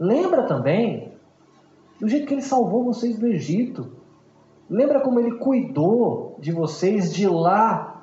[0.00, 1.12] Lembra também
[2.00, 3.92] do jeito que ele salvou vocês do Egito.
[4.68, 8.02] Lembra como ele cuidou de vocês de lá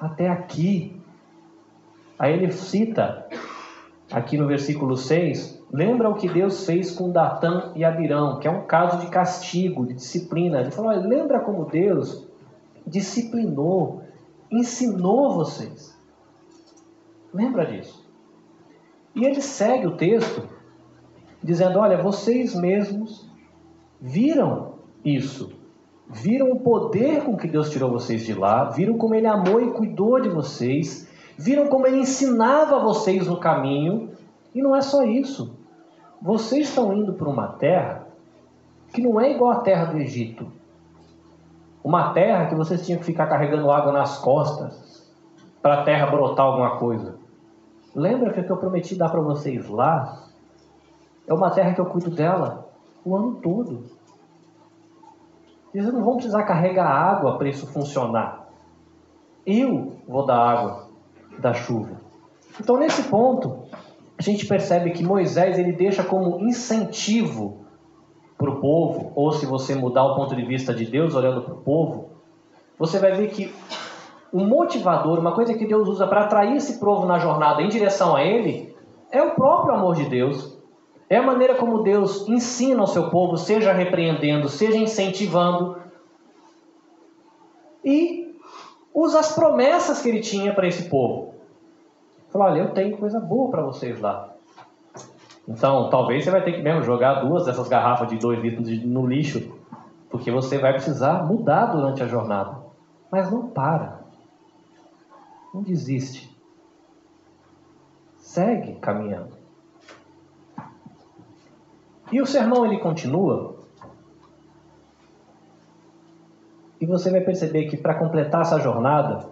[0.00, 1.00] até aqui.
[2.18, 3.28] Aí ele cita
[4.10, 8.50] aqui no versículo 6, lembra o que Deus fez com Datã e Abirão, que é
[8.50, 10.60] um caso de castigo, de disciplina.
[10.60, 12.28] Ele falou: lembra como Deus
[12.86, 14.02] disciplinou,
[14.50, 15.96] ensinou vocês.
[17.32, 18.06] Lembra disso.
[19.14, 20.46] E ele segue o texto
[21.42, 23.26] dizendo: Olha, vocês mesmos
[24.00, 25.50] viram isso.
[26.08, 29.70] Viram o poder com que Deus tirou vocês de lá, viram como Ele amou e
[29.70, 31.08] cuidou de vocês,
[31.38, 34.10] viram como Ele ensinava vocês no caminho,
[34.54, 35.61] e não é só isso.
[36.22, 38.06] Vocês estão indo para uma terra
[38.94, 40.46] que não é igual à terra do Egito.
[41.82, 45.12] Uma terra que vocês tinham que ficar carregando água nas costas
[45.60, 47.16] para a terra brotar alguma coisa.
[47.92, 50.28] Lembra que o que eu prometi dar para vocês lá
[51.26, 52.68] é uma terra que eu cuido dela
[53.04, 53.82] o ano todo.
[55.74, 58.46] Eles não vão precisar carregar água para isso funcionar.
[59.44, 60.88] Eu vou dar água
[61.40, 62.00] da chuva.
[62.60, 63.61] Então, nesse ponto,
[64.22, 67.66] a gente percebe que Moisés ele deixa como incentivo
[68.38, 71.54] para o povo, ou se você mudar o ponto de vista de Deus olhando para
[71.54, 72.10] o povo,
[72.78, 73.52] você vai ver que
[74.32, 78.14] o motivador, uma coisa que Deus usa para atrair esse povo na jornada em direção
[78.14, 78.72] a Ele,
[79.10, 80.56] é o próprio amor de Deus.
[81.10, 85.78] É a maneira como Deus ensina ao seu povo, seja repreendendo, seja incentivando.
[87.84, 88.36] E
[88.94, 91.31] usa as promessas que ele tinha para esse povo.
[92.32, 94.32] Falou: olha, eu tenho coisa boa para vocês lá.
[95.46, 99.06] Então, talvez você vai ter que mesmo jogar duas dessas garrafas de dois litros no
[99.06, 99.52] lixo,
[100.08, 102.56] porque você vai precisar mudar durante a jornada.
[103.10, 104.00] Mas não para.
[105.52, 106.34] Não desiste.
[108.16, 109.36] Segue caminhando.
[112.10, 113.56] E o sermão ele continua.
[116.80, 119.31] E você vai perceber que para completar essa jornada,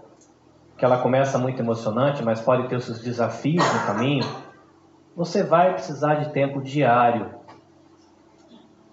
[0.81, 4.25] que ela começa muito emocionante, mas pode ter os seus desafios no caminho,
[5.15, 7.35] você vai precisar de tempo diário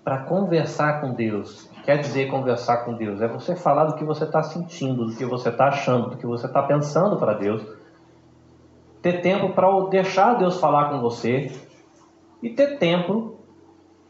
[0.03, 1.69] para conversar com Deus.
[1.85, 3.21] Quer dizer conversar com Deus?
[3.21, 6.27] É você falar do que você está sentindo, do que você está achando, do que
[6.27, 7.65] você está pensando para Deus.
[9.01, 11.49] Ter tempo para deixar Deus falar com você,
[12.43, 13.37] e ter tempo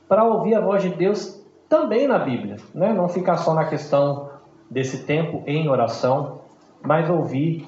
[0.08, 2.92] para ouvir a voz de Deus também na Bíblia, né?
[2.92, 4.32] não ficar só na questão
[4.68, 6.47] desse tempo em oração,
[6.88, 7.68] mas ouvir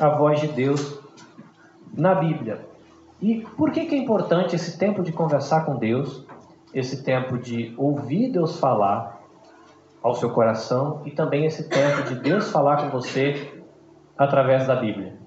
[0.00, 0.98] a voz de Deus
[1.94, 2.66] na Bíblia.
[3.20, 6.24] E por que, que é importante esse tempo de conversar com Deus,
[6.72, 9.20] esse tempo de ouvir Deus falar
[10.02, 13.62] ao seu coração e também esse tempo de Deus falar com você
[14.16, 15.18] através da Bíblia?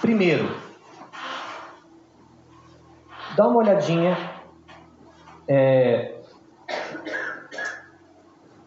[0.00, 0.56] Primeiro,
[3.36, 4.16] dá uma olhadinha
[5.46, 6.16] é,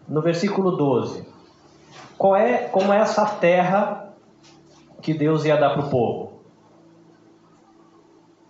[0.08, 1.39] no versículo 12.
[2.20, 4.14] Qual é, como é essa terra
[5.02, 6.42] que Deus ia dar para o povo?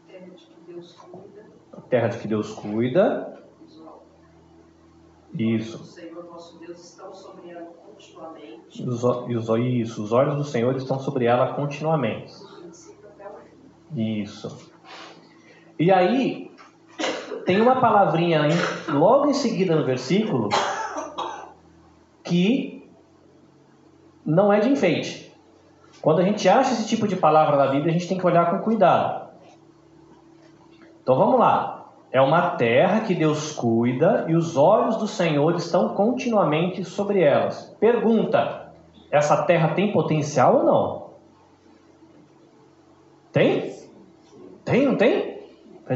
[0.07, 1.45] Terra de que Deus cuida.
[1.71, 3.43] A terra de que Deus cuida.
[5.37, 5.83] Isso.
[5.83, 8.83] O Senhor nosso Deus estão sobre ela continuamente.
[8.83, 12.33] Os, os, isso, os olhos do Senhor estão sobre ela continuamente.
[13.95, 14.71] Isso.
[15.77, 16.51] E aí,
[17.45, 18.47] tem uma palavrinha
[18.87, 20.49] logo em seguida no versículo
[22.23, 22.78] que
[24.25, 25.29] não é de enfeite.
[26.01, 28.49] Quando a gente acha esse tipo de palavra na Bíblia, a gente tem que olhar
[28.51, 29.29] com cuidado.
[31.01, 31.87] Então vamos lá.
[32.11, 37.75] É uma terra que Deus cuida e os olhos do Senhor estão continuamente sobre elas.
[37.79, 38.71] Pergunta:
[39.11, 41.09] essa terra tem potencial ou não?
[43.31, 43.75] Tem?
[44.63, 45.39] Tem, não tem?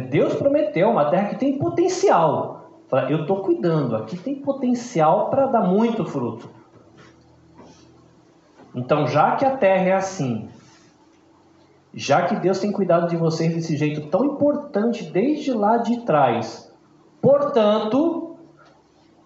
[0.09, 2.69] Deus prometeu uma terra que tem potencial.
[3.09, 6.47] Eu estou cuidando, aqui tem potencial para dar muito fruto.
[8.75, 10.49] Então, já que a terra é assim,
[11.93, 16.71] já que Deus tem cuidado de vocês desse jeito tão importante desde lá de trás,
[17.21, 18.37] portanto,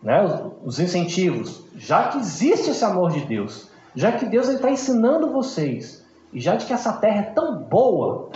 [0.03, 4.69] né, os, os incentivos, já que existe esse amor de Deus, já que Deus está
[4.69, 8.29] ensinando vocês, e já de que essa terra é tão boa,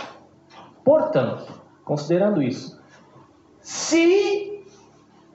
[0.82, 1.52] portanto,
[1.84, 2.80] considerando isso,
[3.60, 4.64] se,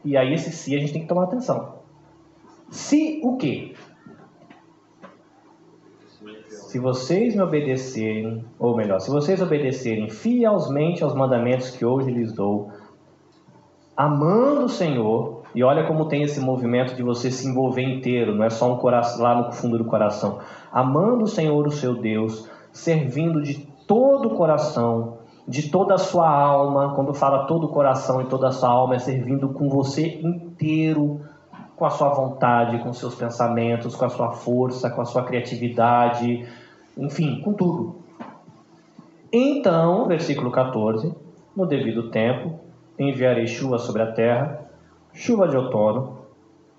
[0.03, 1.77] e aí esse se a gente tem que tomar atenção,
[2.69, 3.75] se o quê?
[6.77, 12.31] Se vocês me obedecerem, ou melhor, se vocês obedecerem fielmente aos mandamentos que hoje lhes
[12.31, 12.69] dou,
[13.97, 18.43] amando o Senhor, e olha como tem esse movimento de você se envolver inteiro, não
[18.43, 20.37] é só um coração lá no fundo do coração.
[20.71, 23.55] Amando o Senhor, o seu Deus, servindo de
[23.87, 26.93] todo o coração, de toda a sua alma.
[26.93, 31.21] Quando fala todo o coração e toda a sua alma, é servindo com você inteiro,
[31.75, 36.45] com a sua vontade, com seus pensamentos, com a sua força, com a sua criatividade,
[36.97, 37.97] enfim, com tudo.
[39.31, 41.13] Então, versículo 14:
[41.55, 42.59] No devido tempo,
[42.97, 44.61] enviarei chuva sobre a terra,
[45.13, 46.17] chuva de outono,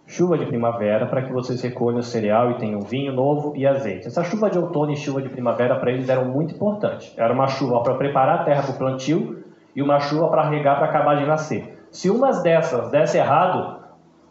[0.06, 4.06] chuva de primavera, para que vocês recolham o cereal e tenham vinho novo e azeite.
[4.06, 7.12] Essa chuva de outono e chuva de primavera para eles eram muito importantes.
[7.16, 9.44] Era uma chuva para preparar a terra para o plantio
[9.76, 11.86] e uma chuva para regar para acabar de nascer.
[11.90, 13.78] Se umas dessas desse errado,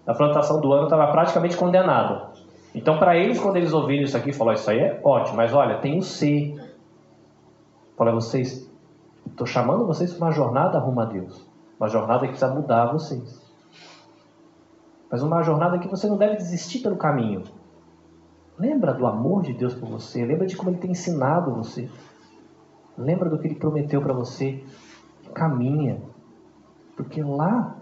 [0.06, 2.30] a plantação do ano estava praticamente condenada.
[2.78, 5.80] Então, para eles, quando eles ouviram isso aqui, falou: Isso aí é ótimo, mas olha,
[5.80, 6.56] tem o C.
[7.98, 8.72] Fala, vocês,
[9.26, 11.44] estou chamando vocês para uma jornada rumo a Deus.
[11.80, 13.42] Uma jornada que precisa mudar vocês.
[15.10, 17.46] Mas uma jornada que você não deve desistir pelo caminho.
[18.60, 20.24] Lembra do amor de Deus por você.
[20.24, 21.90] Lembra de como Ele tem ensinado você.
[22.96, 24.63] Lembra do que Ele prometeu para você.
[25.34, 26.00] Caminha.
[26.96, 27.76] Porque lá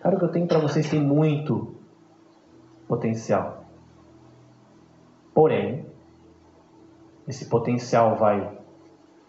[0.00, 1.75] Claro que eu tenho para vocês tem muito
[2.88, 3.64] potencial.
[5.34, 5.84] Porém,
[7.28, 8.56] esse potencial vai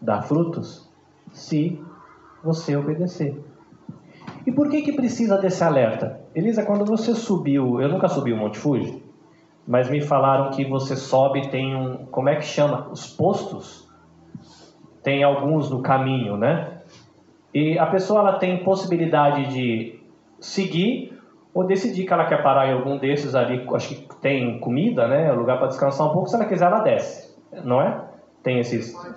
[0.01, 0.89] dar frutos
[1.31, 1.81] se
[2.43, 3.43] você obedecer.
[4.45, 6.21] E por que que precisa desse alerta?
[6.33, 9.03] Elisa, quando você subiu, eu nunca subi o Monte Fuji,
[9.67, 12.87] mas me falaram que você sobe tem um, como é que chama?
[12.89, 13.85] Os postos.
[15.03, 16.81] Tem alguns no caminho, né?
[17.53, 19.99] E a pessoa ela tem possibilidade de
[20.39, 21.16] seguir
[21.53, 25.31] ou decidir que ela quer parar em algum desses ali, acho que tem comida, né?
[25.31, 28.05] Lugar para descansar um pouco, se ela quiser ela desce, não é?
[28.43, 28.91] Tem esses.
[28.91, 29.15] Pode,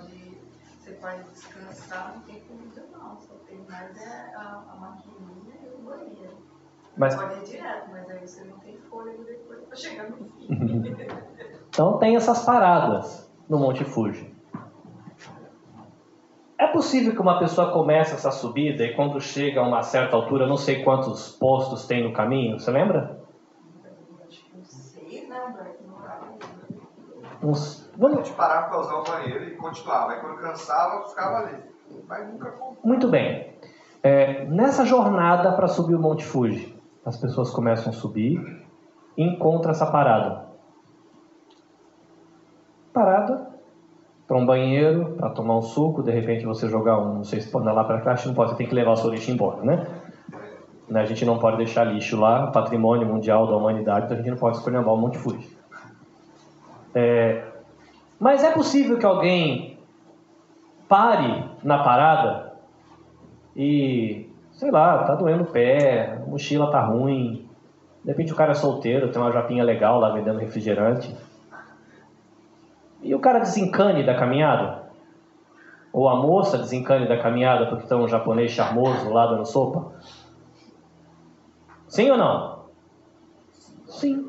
[0.79, 5.81] você pode descansar, não tem comida não, só tem mais é a, a maquininha e
[5.81, 6.37] o banheiro.
[6.97, 7.15] Mas...
[7.15, 10.47] Pode ir direto, mas aí você não tem fôlego depois para chegar no fim.
[11.69, 14.30] então tem essas paradas no Monte Fuji.
[16.61, 20.45] É possível que uma pessoa comece essa subida e quando chega a uma certa altura,
[20.45, 23.19] não sei quantos postos tem no caminho, você lembra?
[27.41, 27.89] Uns.
[27.91, 28.17] A Vamos...
[28.17, 30.11] gente parava para usar o banheiro e continuava.
[30.11, 31.63] Aí quando cansava, ficava ali.
[32.07, 33.55] Mas nunca Muito bem.
[34.03, 38.37] É, nessa jornada para subir o Monte Fuji, as pessoas começam a subir
[39.17, 40.45] e encontram essa parada.
[42.93, 43.50] Parada
[44.31, 47.51] para um banheiro, para tomar um suco, de repente você jogar um, não sei se
[47.51, 49.85] pode lá para cá, não pode, você tem que levar o seu lixo embora, né?
[50.87, 51.01] né?
[51.01, 54.37] A gente não pode deixar lixo lá, patrimônio mundial da humanidade, então a gente não
[54.37, 55.49] pode escolher um monte de.
[56.95, 57.43] É,
[58.17, 59.77] mas é possível que alguém
[60.87, 62.53] pare na parada
[63.53, 67.49] e, sei lá, tá doendo o pé, a mochila tá ruim,
[68.01, 71.13] de repente o cara é solteiro, tem uma japinha legal lá vendendo refrigerante.
[73.01, 74.83] E o cara desencane da caminhada?
[75.91, 79.91] Ou a moça desencane da caminhada porque está um japonês charmoso lá dando sopa?
[81.87, 82.59] Sim ou não?
[83.87, 84.25] Sim.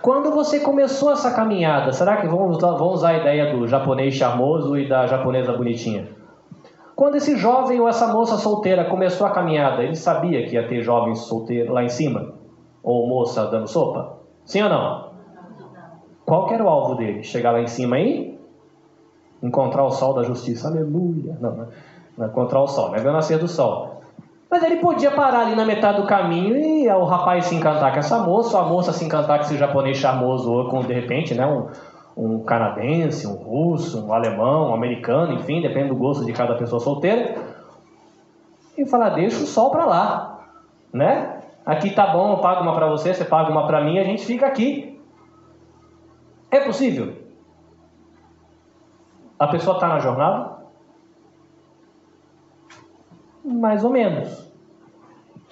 [0.00, 4.78] Quando você começou essa caminhada, será que vamos, vamos usar a ideia do japonês charmoso
[4.78, 6.08] e da japonesa bonitinha?
[6.94, 10.82] Quando esse jovem ou essa moça solteira começou a caminhada, ele sabia que ia ter
[10.82, 12.34] jovens solteiros lá em cima?
[12.82, 14.18] Ou moça dando sopa?
[14.44, 15.08] Sim ou não?
[16.28, 17.22] Qual que era o alvo dele?
[17.22, 18.38] Chegar lá em cima e
[19.42, 20.68] encontrar o sol da justiça.
[20.68, 21.34] Aleluia.
[21.40, 21.68] Não, não,
[22.18, 24.02] não é encontrar o sol, não é ver o nascer do sol.
[24.50, 28.00] Mas ele podia parar ali na metade do caminho e o rapaz se encantar com
[28.00, 31.46] essa moça, a moça se encantar com esse japonês charmoso, ou com, de repente, né,
[31.46, 31.68] um,
[32.14, 36.78] um canadense, um russo, um alemão, um americano, enfim, depende do gosto de cada pessoa
[36.78, 37.36] solteira.
[38.76, 40.40] E falar, deixa o sol para lá,
[40.92, 41.40] né?
[41.64, 44.26] Aqui tá bom, eu pago uma para você, você paga uma para mim, a gente
[44.26, 44.97] fica aqui.
[46.50, 47.14] É possível?
[49.38, 50.58] A pessoa está na jornada?
[53.44, 54.50] Mais ou menos.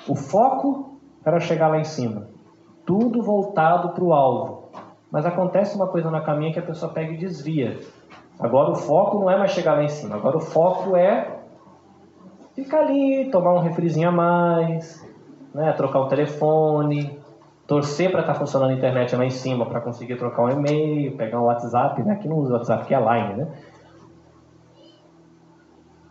[0.08, 2.28] O foco era chegar lá em cima.
[2.84, 4.70] Tudo voltado para o alvo.
[5.10, 7.80] Mas acontece uma coisa na caminha que a pessoa pega e desvia.
[8.38, 10.16] Agora o foco não é mais chegar lá em cima.
[10.16, 11.40] Agora o foco é
[12.54, 15.06] ficar ali, tomar um refrizinho a mais,
[15.54, 17.18] né, trocar o telefone,
[17.66, 21.16] torcer para estar tá funcionando a internet lá em cima para conseguir trocar um e-mail,
[21.16, 23.48] pegar um WhatsApp, né, que não usa WhatsApp, que é Line, né?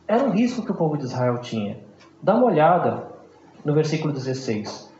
[0.07, 1.79] Era um risco que o povo de Israel tinha.
[2.21, 3.07] Dá uma olhada
[3.63, 4.93] no versículo 16.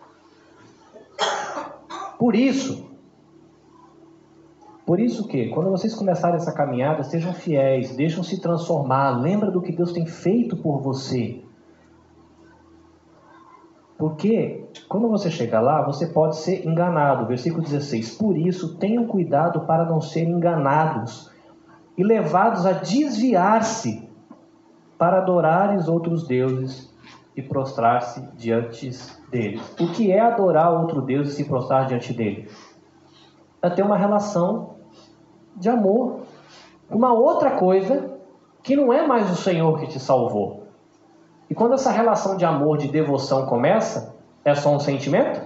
[2.17, 2.89] Por isso,
[4.85, 9.61] por isso que, quando vocês começarem essa caminhada, sejam fiéis, deixam se transformar, lembra do
[9.61, 11.44] que Deus tem feito por você.
[13.97, 17.25] Porque quando você chega lá, você pode ser enganado.
[17.25, 21.31] Versículo 16: Por isso, tenham cuidado para não serem enganados
[21.97, 24.10] e levados a desviar-se
[24.97, 26.93] para adorares outros deuses
[27.36, 28.89] e prostrar-se diante
[29.29, 29.62] deles.
[29.79, 32.49] O que é adorar outro Deus e se prostrar diante dele?
[33.62, 34.75] É ter uma relação
[35.55, 36.21] de amor.
[36.89, 38.13] Uma outra coisa
[38.62, 40.64] que não é mais o Senhor que te salvou.
[41.49, 45.39] E quando essa relação de amor, de devoção começa, é só um sentimento?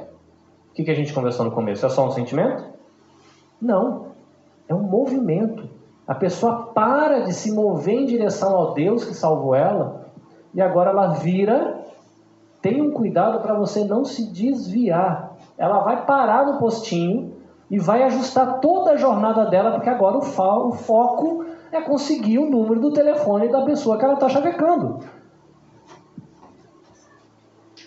[0.69, 1.85] O que, que a gente conversou no começo?
[1.85, 2.63] É só um sentimento?
[3.61, 4.07] Não.
[4.67, 5.67] É um movimento.
[6.07, 10.05] A pessoa para de se mover em direção ao Deus que salvou ela
[10.53, 11.79] e agora ela vira.
[12.61, 15.37] Tenha um cuidado para você não se desviar.
[15.57, 17.33] Ela vai parar no postinho
[17.69, 22.49] e vai ajustar toda a jornada dela, porque agora o, o foco é conseguir o
[22.49, 24.99] número do telefone da pessoa que ela está chavecando.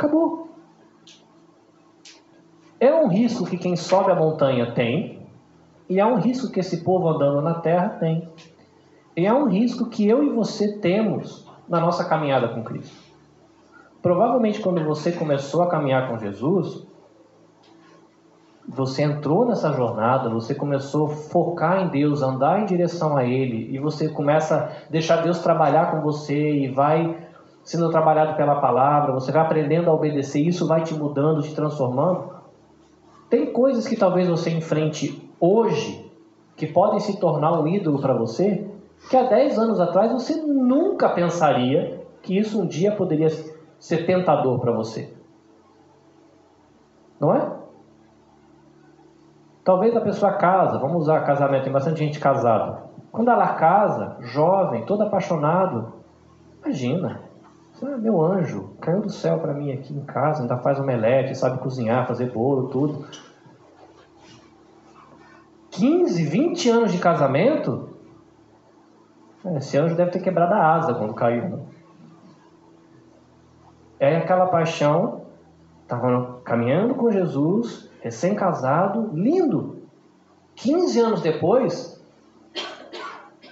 [0.02, 0.48] Acabou.
[2.80, 5.20] É um risco que quem sobe a montanha tem,
[5.88, 8.28] e é um risco que esse povo andando na terra tem.
[9.16, 12.96] E é um risco que eu e você temos na nossa caminhada com Cristo.
[14.02, 16.84] Provavelmente, quando você começou a caminhar com Jesus,
[18.66, 23.72] você entrou nessa jornada, você começou a focar em Deus, andar em direção a Ele,
[23.72, 27.30] e você começa a deixar Deus trabalhar com você e vai
[27.64, 32.30] sendo trabalhado pela palavra, você vai aprendendo a obedecer, isso vai te mudando, te transformando.
[33.30, 36.10] Tem coisas que talvez você enfrente hoje
[36.56, 38.68] que podem se tornar um ídolo para você,
[39.08, 43.28] que há 10 anos atrás você nunca pensaria que isso um dia poderia
[43.78, 45.12] ser tentador para você.
[47.18, 47.52] Não é?
[49.64, 52.82] Talvez a pessoa casa, vamos usar casamento, tem bastante gente casada.
[53.12, 55.92] Quando ela casa, jovem, todo apaixonado,
[56.64, 57.20] imagina,
[57.86, 61.58] ah, meu anjo, caiu do céu para mim aqui em casa, ainda faz omelete, sabe
[61.58, 63.06] cozinhar, fazer bolo, tudo.
[65.70, 67.96] 15, 20 anos de casamento?
[69.44, 71.48] É, esse anjo deve ter quebrado a asa quando caiu.
[71.48, 71.58] Né?
[73.98, 75.22] É aquela paixão,
[75.82, 79.82] estava caminhando com Jesus, recém-casado, lindo.
[80.54, 82.00] 15 anos depois,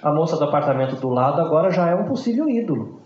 [0.03, 3.00] a moça do apartamento do lado agora já é um possível ídolo.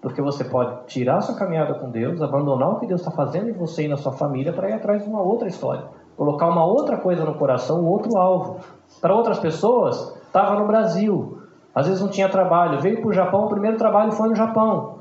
[0.00, 3.52] Porque você pode tirar sua caminhada com Deus, abandonar o que Deus está fazendo em
[3.52, 5.84] você e na sua família para ir atrás de uma outra história.
[6.16, 8.60] Colocar uma outra coisa no coração, outro alvo.
[9.00, 11.38] Para outras pessoas, estava no Brasil.
[11.74, 14.98] Às vezes não tinha trabalho, veio para o Japão, o primeiro trabalho foi no Japão.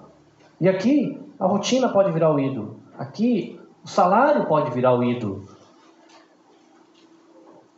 [0.60, 2.78] E aqui a rotina pode virar o ídolo.
[2.98, 5.44] Aqui o salário pode virar o ídolo.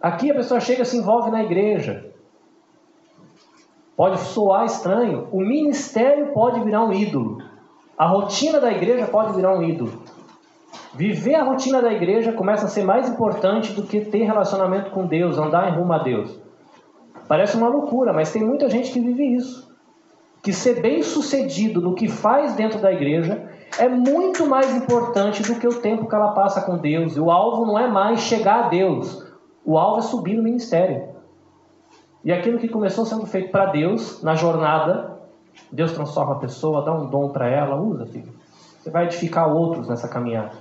[0.02, 2.09] Aqui a pessoa chega e se envolve na igreja.
[4.00, 5.28] Pode soar estranho.
[5.30, 7.44] O ministério pode virar um ídolo.
[7.98, 9.92] A rotina da igreja pode virar um ídolo.
[10.94, 15.06] Viver a rotina da igreja começa a ser mais importante do que ter relacionamento com
[15.06, 16.40] Deus, andar em rumo a Deus.
[17.28, 19.70] Parece uma loucura, mas tem muita gente que vive isso.
[20.42, 25.60] Que ser bem sucedido no que faz dentro da igreja é muito mais importante do
[25.60, 27.18] que o tempo que ela passa com Deus.
[27.18, 29.28] E o alvo não é mais chegar a Deus,
[29.66, 31.19] o alvo é subir no ministério.
[32.24, 35.20] E aquilo que começou sendo feito para Deus, na jornada,
[35.72, 38.32] Deus transforma a pessoa, dá um dom para ela, usa, filho.
[38.80, 40.52] Você vai edificar outros nessa caminhada.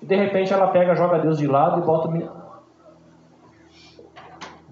[0.00, 2.42] E de repente ela pega, joga Deus de lado e bota o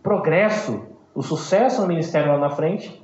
[0.02, 3.00] progresso, o sucesso no ministério lá na frente.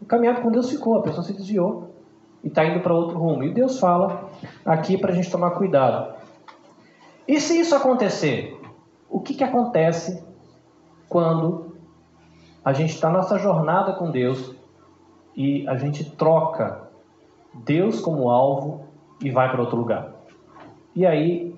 [0.00, 1.94] O caminhado com Deus ficou, a pessoa se desviou
[2.42, 3.42] e está indo para outro rumo.
[3.42, 4.28] E Deus fala
[4.64, 6.14] aqui para a gente tomar cuidado.
[7.26, 8.60] E se isso acontecer,
[9.08, 10.22] o que, que acontece
[11.08, 11.63] quando
[12.64, 14.54] a gente está nessa jornada com Deus
[15.36, 16.88] e a gente troca
[17.52, 18.84] Deus como alvo
[19.22, 20.12] e vai para outro lugar?
[20.96, 21.54] E aí,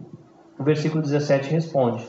[0.59, 2.07] o versículo 17 responde: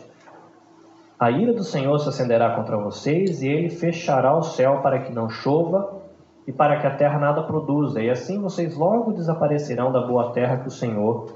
[1.19, 5.13] A ira do Senhor se acenderá contra vocês, e ele fechará o céu para que
[5.13, 6.01] não chova
[6.47, 10.57] e para que a terra nada produza, e assim vocês logo desaparecerão da boa terra
[10.57, 11.29] que o Senhor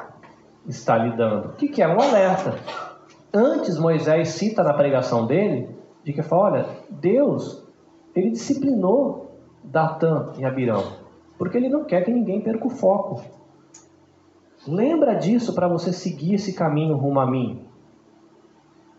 [0.65, 1.49] está lhe dando.
[1.49, 1.87] O que, que é?
[1.87, 2.55] Um alerta.
[3.33, 7.67] Antes Moisés cita na pregação dele, de que fala, olha, Deus,
[8.15, 9.31] ele disciplinou
[9.63, 10.83] Datã e Abirão,
[11.37, 13.21] porque ele não quer que ninguém perca o foco.
[14.67, 17.65] Lembra disso para você seguir esse caminho rumo a mim.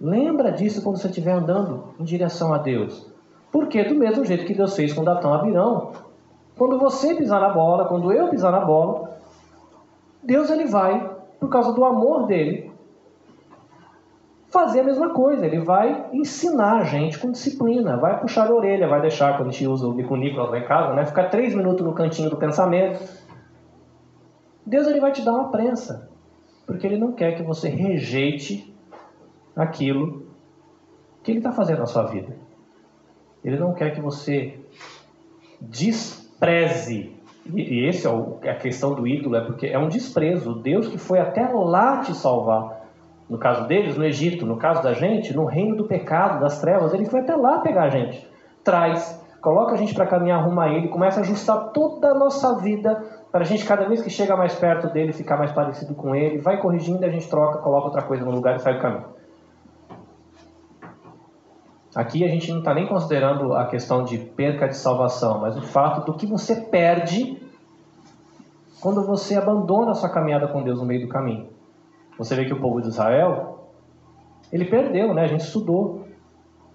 [0.01, 3.07] Lembra disso quando você estiver andando em direção a Deus.
[3.53, 5.93] Porque do mesmo jeito que Deus fez com Datão e Abirão,
[6.57, 9.19] quando você pisar na bola, quando eu pisar na bola,
[10.23, 12.72] Deus ele vai, por causa do amor dele,
[14.53, 15.47] fazer a mesma coisa.
[15.47, 19.53] Ele vai ensinar a gente com disciplina, vai puxar a orelha, vai deixar, quando a
[19.53, 22.37] gente usa o bico Nicolas lá em casa, né, ficar três minutos no cantinho do
[22.37, 23.03] pensamento.
[24.65, 26.09] Deus ele vai te dar uma prensa,
[26.67, 28.73] porque ele não quer que você rejeite
[29.57, 30.27] aquilo
[31.23, 32.37] que ele está fazendo na sua vida.
[33.45, 34.61] Ele não quer que você
[35.61, 37.17] despreze.
[37.53, 40.55] E esse é a questão do ídolo, é porque é um desprezo.
[40.55, 42.82] Deus que foi até lá te salvar.
[43.33, 46.93] No caso deles, no Egito, no caso da gente, no reino do pecado, das trevas,
[46.93, 48.29] ele foi até lá pegar a gente.
[48.63, 52.59] Traz, coloca a gente para caminhar rumo a ele, começa a ajustar toda a nossa
[52.59, 53.03] vida
[53.33, 56.43] para a gente, cada vez que chega mais perto dele, ficar mais parecido com ele,
[56.43, 59.07] vai corrigindo, a gente troca, coloca outra coisa no lugar e sai do caminho.
[61.95, 65.63] Aqui a gente não está nem considerando a questão de perca de salvação, mas o
[65.63, 67.43] fato do que você perde
[68.79, 71.62] quando você abandona a sua caminhada com Deus no meio do caminho.
[72.19, 73.69] Você vê que o povo de Israel,
[74.53, 75.23] ele perdeu, né?
[75.23, 76.07] A gente estudou.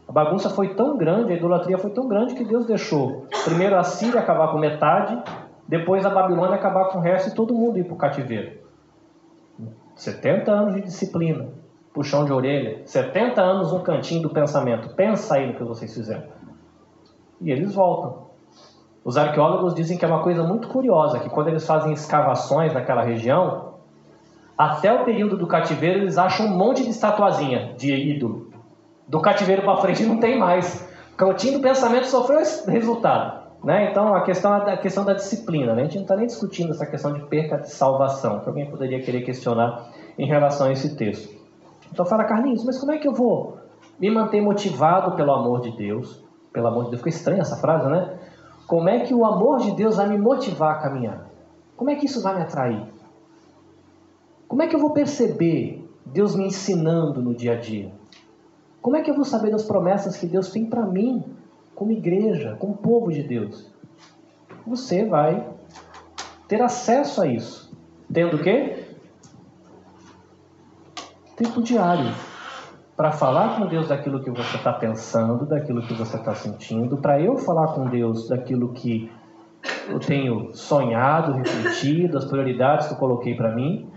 [0.08, 3.84] A bagunça foi tão grande, a idolatria foi tão grande que Deus deixou primeiro a
[3.84, 5.22] Síria acabar com metade,
[5.68, 8.58] depois a Babilônia acabar com o resto e todo mundo ir para o cativeiro.
[9.96, 11.50] 70 anos de disciplina,
[11.94, 14.94] puxão de orelha, 70 anos no cantinho do pensamento.
[14.96, 16.24] Pensa aí no que vocês fizeram.
[17.42, 18.28] E eles voltam.
[19.04, 23.02] Os arqueólogos dizem que é uma coisa muito curiosa, que quando eles fazem escavações naquela
[23.02, 23.67] região,
[24.58, 28.50] até o período do cativeiro eles acham um monte de estatuazinha de ídolo.
[29.08, 30.88] Do cativeiro para frente não tem mais.
[31.16, 33.48] Cantinho do pensamento sofreu esse resultado.
[33.64, 33.90] Né?
[33.90, 35.74] Então, a questão é a questão da disciplina.
[35.74, 35.82] Né?
[35.82, 39.02] A gente não está nem discutindo essa questão de perca de salvação, que alguém poderia
[39.02, 41.36] querer questionar em relação a esse texto.
[41.92, 43.58] Então fala, Carlinhos, mas como é que eu vou
[44.00, 46.24] me manter motivado pelo amor de Deus?
[46.52, 48.18] Pelo amor de Deus, ficou estranha essa frase, né?
[48.68, 51.28] Como é que o amor de Deus vai me motivar a caminhar?
[51.76, 52.84] Como é que isso vai me atrair?
[54.48, 57.92] Como é que eu vou perceber Deus me ensinando no dia a dia?
[58.82, 61.24] Como é que eu vou saber das promessas que Deus tem para mim,
[61.76, 63.70] como igreja, como povo de Deus?
[64.66, 65.48] Você vai
[66.48, 67.76] ter acesso a isso.
[68.12, 68.88] Tendo o quê?
[71.38, 72.12] tempo diário
[72.96, 77.22] para falar com Deus daquilo que você está pensando, daquilo que você está sentindo, para
[77.22, 79.12] eu falar com Deus daquilo que
[79.88, 83.88] eu tenho sonhado, refletido, as prioridades que eu coloquei para mim,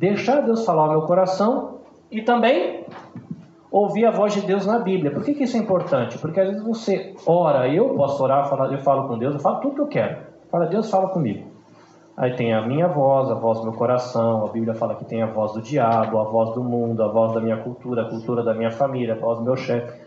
[0.00, 1.80] deixar Deus falar ao meu coração
[2.10, 2.86] e também
[3.70, 5.12] ouvir a voz de Deus na Bíblia.
[5.12, 6.16] Por que, que isso é importante?
[6.18, 9.74] Porque às vezes você ora, eu posso orar, eu falo com Deus, eu falo tudo
[9.74, 10.16] que eu quero.
[10.50, 11.48] Fala, Deus fala comigo.
[12.16, 15.22] Aí tem a minha voz, a voz do meu coração, a Bíblia fala que tem
[15.22, 18.42] a voz do diabo, a voz do mundo, a voz da minha cultura, a cultura
[18.42, 20.00] da minha família, a voz do meu chefe.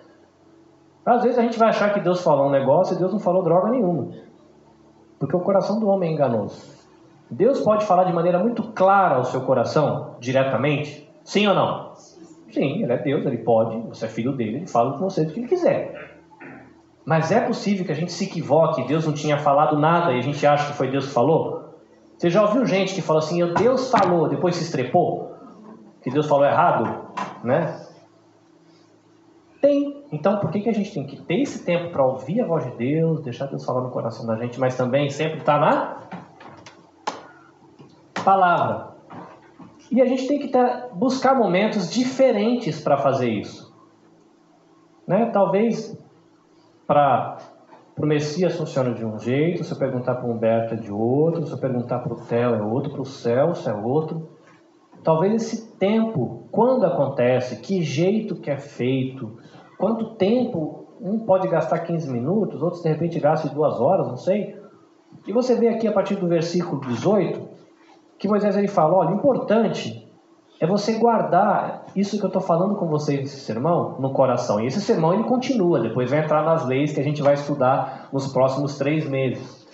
[1.05, 3.43] Às vezes a gente vai achar que Deus falou um negócio e Deus não falou
[3.43, 4.09] droga nenhuma.
[5.19, 6.82] Porque o coração do homem é enganoso.
[7.29, 11.09] Deus pode falar de maneira muito clara ao seu coração, diretamente?
[11.23, 11.93] Sim ou não?
[12.51, 15.33] Sim, ele é Deus, ele pode, você é filho dele, ele fala com você do
[15.33, 16.19] que ele quiser.
[17.05, 20.21] Mas é possível que a gente se equivoque, Deus não tinha falado nada e a
[20.21, 21.63] gente acha que foi Deus que falou?
[22.17, 25.35] Você já ouviu gente que fala assim, Deus falou, depois se estrepou?
[26.01, 27.09] Que Deus falou errado?
[27.43, 27.75] Né?
[29.59, 30.03] Tem.
[30.11, 32.65] Então, por que, que a gente tem que ter esse tempo para ouvir a voz
[32.65, 35.97] de Deus, deixar Deus falar no coração da gente, mas também sempre estar tá na
[38.23, 38.93] palavra?
[39.91, 43.71] E a gente tem que ter, buscar momentos diferentes para fazer isso.
[45.07, 45.29] Né?
[45.31, 45.95] Talvez
[46.87, 47.37] para
[47.97, 51.45] o Messias funciona de um jeito, se eu perguntar para o Humberto é de outro,
[51.45, 54.29] se eu perguntar para o Theo é outro, para o Celso é outro.
[55.03, 59.37] Talvez esse tempo, quando acontece, que jeito que é feito,
[59.77, 64.57] quanto tempo um pode gastar 15 minutos, outros de repente gastam duas horas, não sei.
[65.27, 67.52] E você vê aqui a partir do versículo 18
[68.23, 70.09] que Moisés ele fala: olha, importante
[70.57, 74.61] é você guardar isso que eu estou falando com vocês nesse sermão no coração.
[74.61, 78.07] E esse sermão ele continua, depois vai entrar nas leis que a gente vai estudar
[78.13, 79.67] nos próximos três meses.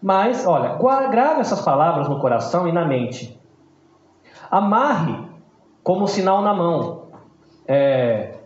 [0.00, 0.78] Mas, olha,
[1.10, 3.38] grave essas palavras no coração e na mente.
[4.50, 5.18] Amarre
[5.82, 7.08] como sinal na mão.
[7.68, 8.38] É...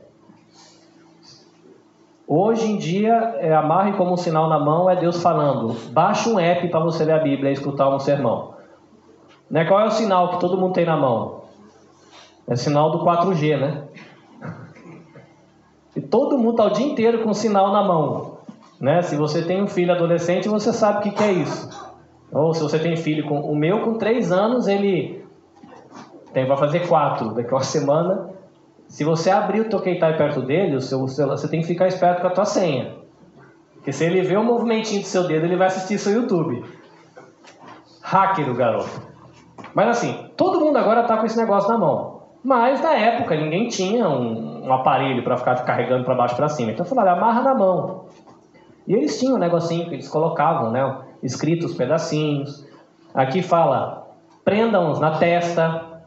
[2.27, 5.77] Hoje em dia, é, amarre como sinal na mão é Deus falando.
[5.93, 8.58] Baixe um app para você ler a Bíblia e escutar um sermão.
[9.51, 9.65] Né?
[9.65, 11.43] Qual é o sinal que todo mundo tem na mão?
[12.47, 13.85] É sinal do 4G, né?
[15.95, 18.39] E todo mundo está o dia inteiro com o sinal na mão.
[18.81, 19.03] Né?
[19.03, 21.69] Se você tem um filho adolescente, você sabe o que, que é isso.
[22.31, 23.41] Ou se você tem filho com.
[23.41, 25.25] O meu, com 3 anos, ele
[26.33, 28.31] tem, vai fazer 4 daqui a uma semana.
[28.87, 32.29] Se você abrir o Tokeitai perto dele, o seu, você tem que ficar esperto com
[32.29, 32.95] a tua senha.
[33.75, 36.65] Porque se ele vê o movimentinho do seu dedo, ele vai assistir seu YouTube.
[38.03, 39.08] Hacker o garoto.
[39.79, 42.23] Mas assim, todo mundo agora está com esse negócio na mão.
[42.43, 46.73] Mas na época ninguém tinha um, um aparelho para ficar carregando para baixo para cima.
[46.73, 48.07] Então falaram, amarra na mão.
[48.89, 50.99] E eles tinham um negocinho que eles colocavam, né?
[51.23, 52.67] Escritos pedacinhos.
[53.15, 54.09] Aqui fala,
[54.45, 56.03] prendam-os na testa.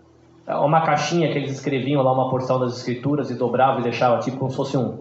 [0.49, 4.36] Uma caixinha que eles escreviam lá uma porção das escrituras e dobravam e deixavam tipo
[4.36, 4.99] como se fosse um,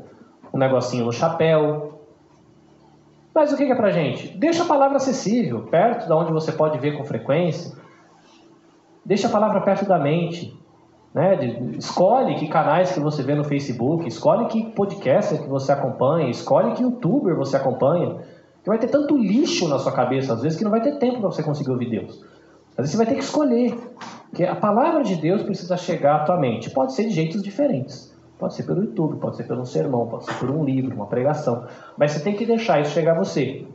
[0.54, 1.98] um negocinho no chapéu.
[3.34, 4.28] Mas o que é pra gente?
[4.38, 7.79] Deixa a palavra acessível, perto da onde você pode ver com frequência.
[9.10, 10.56] Deixa a palavra perto da mente.
[11.12, 11.36] Né?
[11.76, 16.74] Escolhe que canais que você vê no Facebook, escolhe que podcast que você acompanha, escolhe
[16.74, 18.18] que youtuber você acompanha.
[18.62, 21.18] Que vai ter tanto lixo na sua cabeça, às vezes, que não vai ter tempo
[21.18, 22.24] para você conseguir ouvir Deus.
[22.70, 23.76] Às vezes você vai ter que escolher.
[24.28, 26.70] Porque a palavra de Deus precisa chegar à tua mente.
[26.70, 28.16] Pode ser de jeitos diferentes.
[28.38, 31.64] Pode ser pelo YouTube, pode ser pelo sermão, pode ser por um livro, uma pregação.
[31.98, 33.66] Mas você tem que deixar isso chegar a você.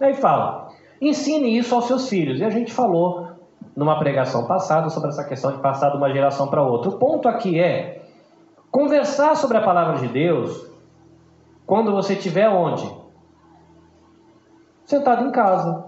[0.00, 0.68] Aí fala,
[1.00, 2.38] ensine isso aos seus filhos.
[2.38, 3.25] E a gente falou
[3.76, 6.88] numa pregação passada sobre essa questão de passar de uma geração para outra.
[6.88, 8.02] O ponto aqui é
[8.70, 10.66] conversar sobre a palavra de Deus
[11.66, 12.90] quando você estiver onde?
[14.84, 15.84] Sentado em casa.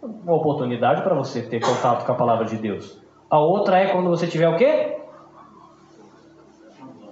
[0.00, 3.00] Uma oportunidade para você ter contato com a palavra de Deus.
[3.28, 5.00] A outra é quando você estiver o quê?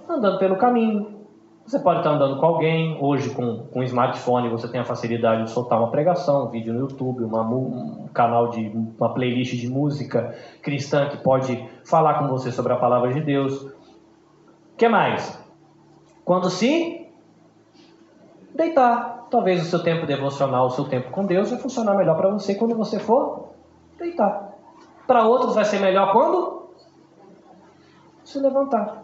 [0.09, 1.20] Andando pelo caminho.
[1.71, 5.45] Você pode estar andando com alguém, hoje com, com um smartphone você tem a facilidade
[5.45, 9.69] de soltar uma pregação, um vídeo no YouTube, uma, um canal de uma playlist de
[9.69, 13.63] música cristã que pode falar com você sobre a palavra de Deus.
[13.63, 15.41] O que mais?
[16.25, 17.07] Quando se
[18.53, 22.31] deitar, talvez o seu tempo devocional, o seu tempo com Deus vai funcionar melhor para
[22.31, 23.51] você quando você for
[23.97, 24.57] deitar.
[25.07, 26.69] Para outros vai ser melhor quando
[28.25, 29.00] se levantar.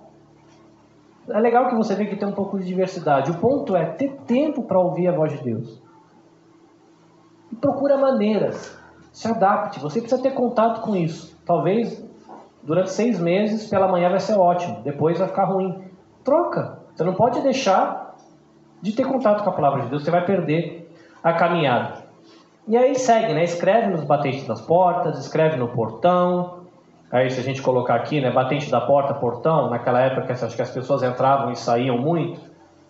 [1.28, 3.30] É legal que você vê que tem um pouco de diversidade.
[3.30, 5.82] O ponto é ter tempo para ouvir a voz de Deus.
[7.50, 8.76] E procura maneiras.
[9.12, 9.80] Se adapte.
[9.80, 11.36] Você precisa ter contato com isso.
[11.44, 12.04] Talvez
[12.62, 14.82] durante seis meses, pela manhã vai ser ótimo.
[14.82, 15.82] Depois vai ficar ruim.
[16.22, 16.78] Troca.
[16.94, 18.16] Você não pode deixar
[18.80, 20.04] de ter contato com a palavra de Deus.
[20.04, 22.04] Você vai perder a caminhada.
[22.68, 23.44] E aí segue, né?
[23.44, 26.55] Escreve nos batentes das portas, escreve no portão,
[27.16, 30.60] Aí se a gente colocar aqui, né, batente da porta, portão, naquela época acho que
[30.60, 32.38] as pessoas entravam e saíam muito.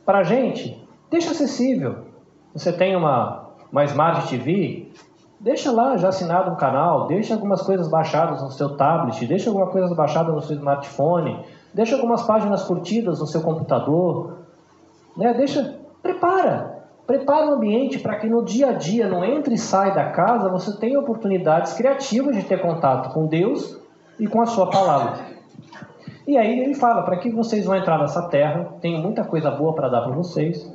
[0.04, 2.06] Para a gente, deixa acessível.
[2.52, 4.90] Você tem uma, uma Smart TV,
[5.38, 9.70] deixa lá já assinado um canal, deixa algumas coisas baixadas no seu tablet, deixa algumas
[9.70, 14.38] coisas baixadas no seu smartphone, deixa algumas páginas curtidas no seu computador,
[15.16, 15.34] né?
[15.34, 19.94] Deixa, prepara, prepara o ambiente para que no dia a dia, no entre e sai
[19.94, 23.85] da casa, você tenha oportunidades criativas de ter contato com Deus
[24.18, 25.26] e com a sua palavra.
[26.26, 29.74] E aí ele fala: para que vocês vão entrar nessa terra, tenho muita coisa boa
[29.74, 30.70] para dar para vocês.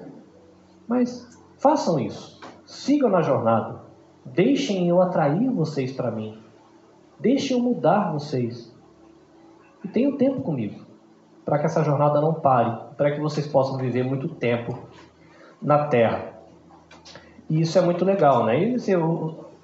[0.88, 1.28] Mas
[1.58, 2.40] façam isso.
[2.66, 3.82] Sigam na jornada.
[4.26, 6.38] Deixem eu atrair vocês para mim.
[7.20, 8.74] Deixem eu mudar vocês.
[9.84, 10.82] E tenham tempo comigo.
[11.44, 12.96] Para que essa jornada não pare.
[12.96, 14.78] Para que vocês possam viver muito tempo
[15.62, 16.34] na terra.
[17.50, 18.64] E isso é muito legal, né?
[18.64, 18.94] E, assim,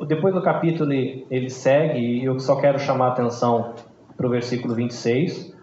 [0.06, 3.74] depois do capítulo ele, segue, e eu só quero chamar a atenção
[4.16, 5.54] para o versículo 26,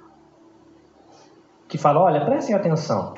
[1.68, 3.14] que fala: Olha, prestem atenção.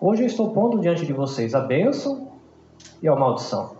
[0.00, 2.32] Hoje eu estou pondo diante de vocês a bênção
[3.02, 3.76] e a maldição.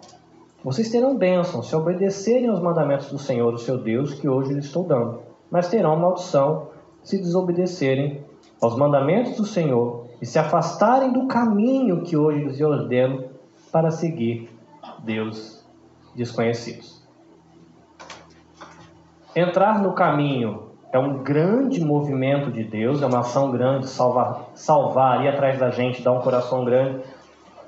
[0.62, 4.64] Vocês terão bênção se obedecerem aos mandamentos do Senhor, o seu Deus, que hoje lhes
[4.64, 5.20] estou dando.
[5.50, 6.68] Mas terão maldição
[7.02, 8.24] se desobedecerem
[8.60, 13.24] aos mandamentos do Senhor e se afastarem do caminho que hoje lhes ordeno
[13.70, 14.50] para seguir
[15.04, 15.57] Deus
[16.18, 17.02] desconhecidos.
[19.34, 25.24] Entrar no caminho é um grande movimento de Deus, é uma ação grande, salvar, salvar,
[25.24, 27.04] ir atrás da gente, dar um coração grande.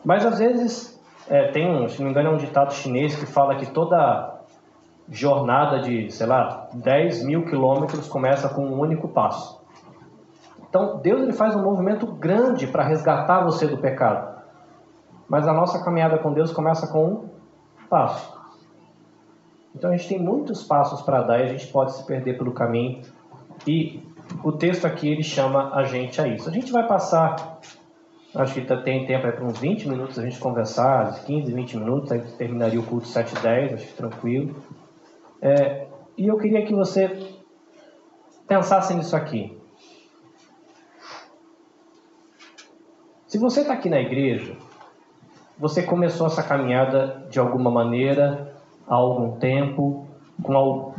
[0.05, 3.26] Mas às vezes, é, tem um, se não me engano, é um ditado chinês que
[3.26, 4.40] fala que toda
[5.09, 9.61] jornada de, sei lá, 10 mil quilômetros começa com um único passo.
[10.68, 14.40] Então, Deus ele faz um movimento grande para resgatar você do pecado.
[15.28, 17.28] Mas a nossa caminhada com Deus começa com um
[17.88, 18.39] passo.
[19.75, 22.53] Então a gente tem muitos passos para dar e a gente pode se perder pelo
[22.53, 23.03] caminho.
[23.66, 24.03] E
[24.43, 26.49] o texto aqui ele chama a gente a isso.
[26.49, 27.61] A gente vai passar,
[28.35, 32.21] acho que tem tempo para uns 20 minutos a gente conversar, 15, 20 minutos, aí
[32.39, 34.57] terminaria o culto 7 e 10, acho que tranquilo.
[35.41, 37.35] É, e eu queria que você
[38.47, 39.57] pensasse nisso aqui.
[43.27, 44.57] Se você está aqui na igreja,
[45.57, 48.49] você começou essa caminhada de alguma maneira,
[48.91, 50.05] há algum tempo,
[50.43, 50.93] com,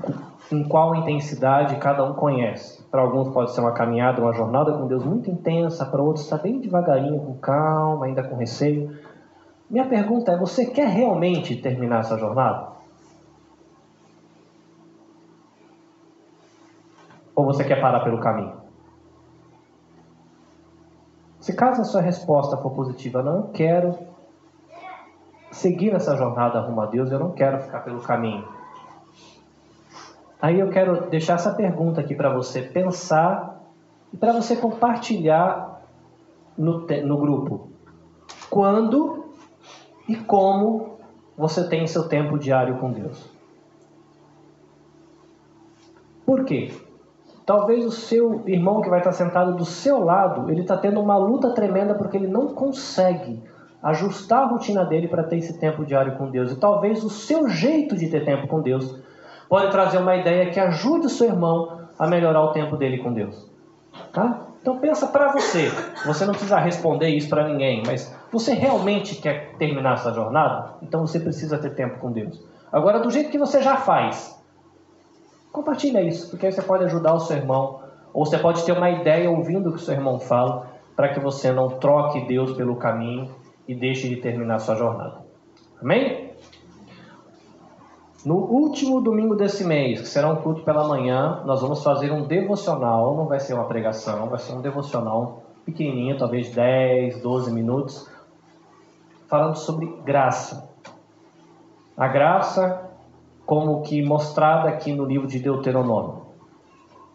[0.50, 2.82] com qual intensidade cada um conhece.
[2.90, 6.38] Para alguns pode ser uma caminhada, uma jornada com Deus muito intensa, para outros está
[6.38, 8.98] bem devagarinho, com calma, ainda com receio.
[9.70, 12.72] Minha pergunta é: você quer realmente terminar essa jornada?
[17.36, 18.62] Ou você quer parar pelo caminho?
[21.40, 24.11] Se caso a sua resposta for positiva, não, quero
[25.52, 28.48] seguir essa jornada rumo a Deus, eu não quero ficar pelo caminho.
[30.42, 33.62] Aí eu quero deixar essa pergunta aqui para você pensar
[34.12, 35.84] e para você compartilhar
[36.58, 37.70] no, no grupo.
[38.50, 39.26] Quando
[40.08, 40.98] e como
[41.38, 43.30] você tem seu tempo diário com Deus?
[46.26, 46.74] Por quê?
[47.46, 51.18] Talvez o seu irmão que vai estar sentado do seu lado, ele está tendo uma
[51.18, 53.42] luta tremenda porque ele não consegue
[53.82, 56.52] ajustar a rotina dele para ter esse tempo diário com Deus.
[56.52, 58.96] E talvez o seu jeito de ter tempo com Deus
[59.50, 63.12] pode trazer uma ideia que ajude o seu irmão a melhorar o tempo dele com
[63.12, 63.50] Deus.
[64.14, 64.48] Tá?
[64.62, 65.72] Então pensa para você.
[66.06, 70.76] Você não precisa responder isso para ninguém, mas você realmente quer terminar essa jornada?
[70.82, 72.40] Então você precisa ter tempo com Deus.
[72.72, 74.40] Agora, do jeito que você já faz,
[75.52, 77.82] compartilha isso, porque aí você pode ajudar o seu irmão,
[78.14, 81.20] ou você pode ter uma ideia ouvindo o que o seu irmão fala, para que
[81.20, 83.41] você não troque Deus pelo caminho
[83.72, 85.22] e deixe de terminar sua jornada.
[85.82, 86.32] Amém?
[88.26, 92.28] No último domingo desse mês, que será um culto pela manhã, nós vamos fazer um
[92.28, 98.12] devocional, não vai ser uma pregação, vai ser um devocional pequenininho, talvez 10, 12 minutos,
[99.30, 100.70] falando sobre graça.
[101.96, 102.90] A graça
[103.46, 106.24] como que mostrada aqui no livro de Deuteronômio.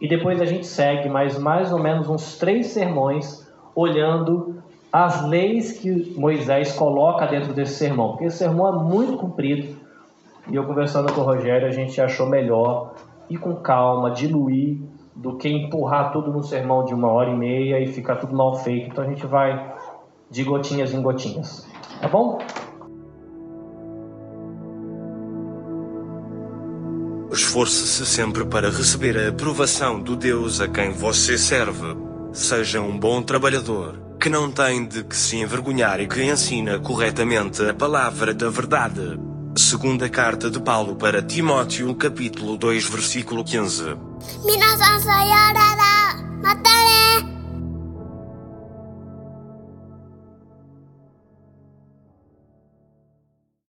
[0.00, 5.72] E depois a gente segue mais mais ou menos uns três sermões olhando as leis
[5.72, 9.76] que Moisés coloca dentro desse sermão, porque esse sermão é muito comprido.
[10.48, 12.94] E eu conversando com o Rogério, a gente achou melhor
[13.28, 14.78] ir com calma, diluir,
[15.14, 18.54] do que empurrar tudo no sermão de uma hora e meia e ficar tudo mal
[18.56, 18.90] feito.
[18.90, 19.74] Então a gente vai
[20.30, 21.66] de gotinhas em gotinhas.
[22.00, 22.38] Tá bom?
[27.32, 31.96] Esforce-se sempre para receber a aprovação do Deus a quem você serve.
[32.32, 37.62] Seja um bom trabalhador que não tem de que se envergonhar e que ensina corretamente
[37.62, 39.18] a palavra da verdade.
[39.56, 43.96] Segunda carta de Paulo para Timóteo, capítulo 2, versículo 15.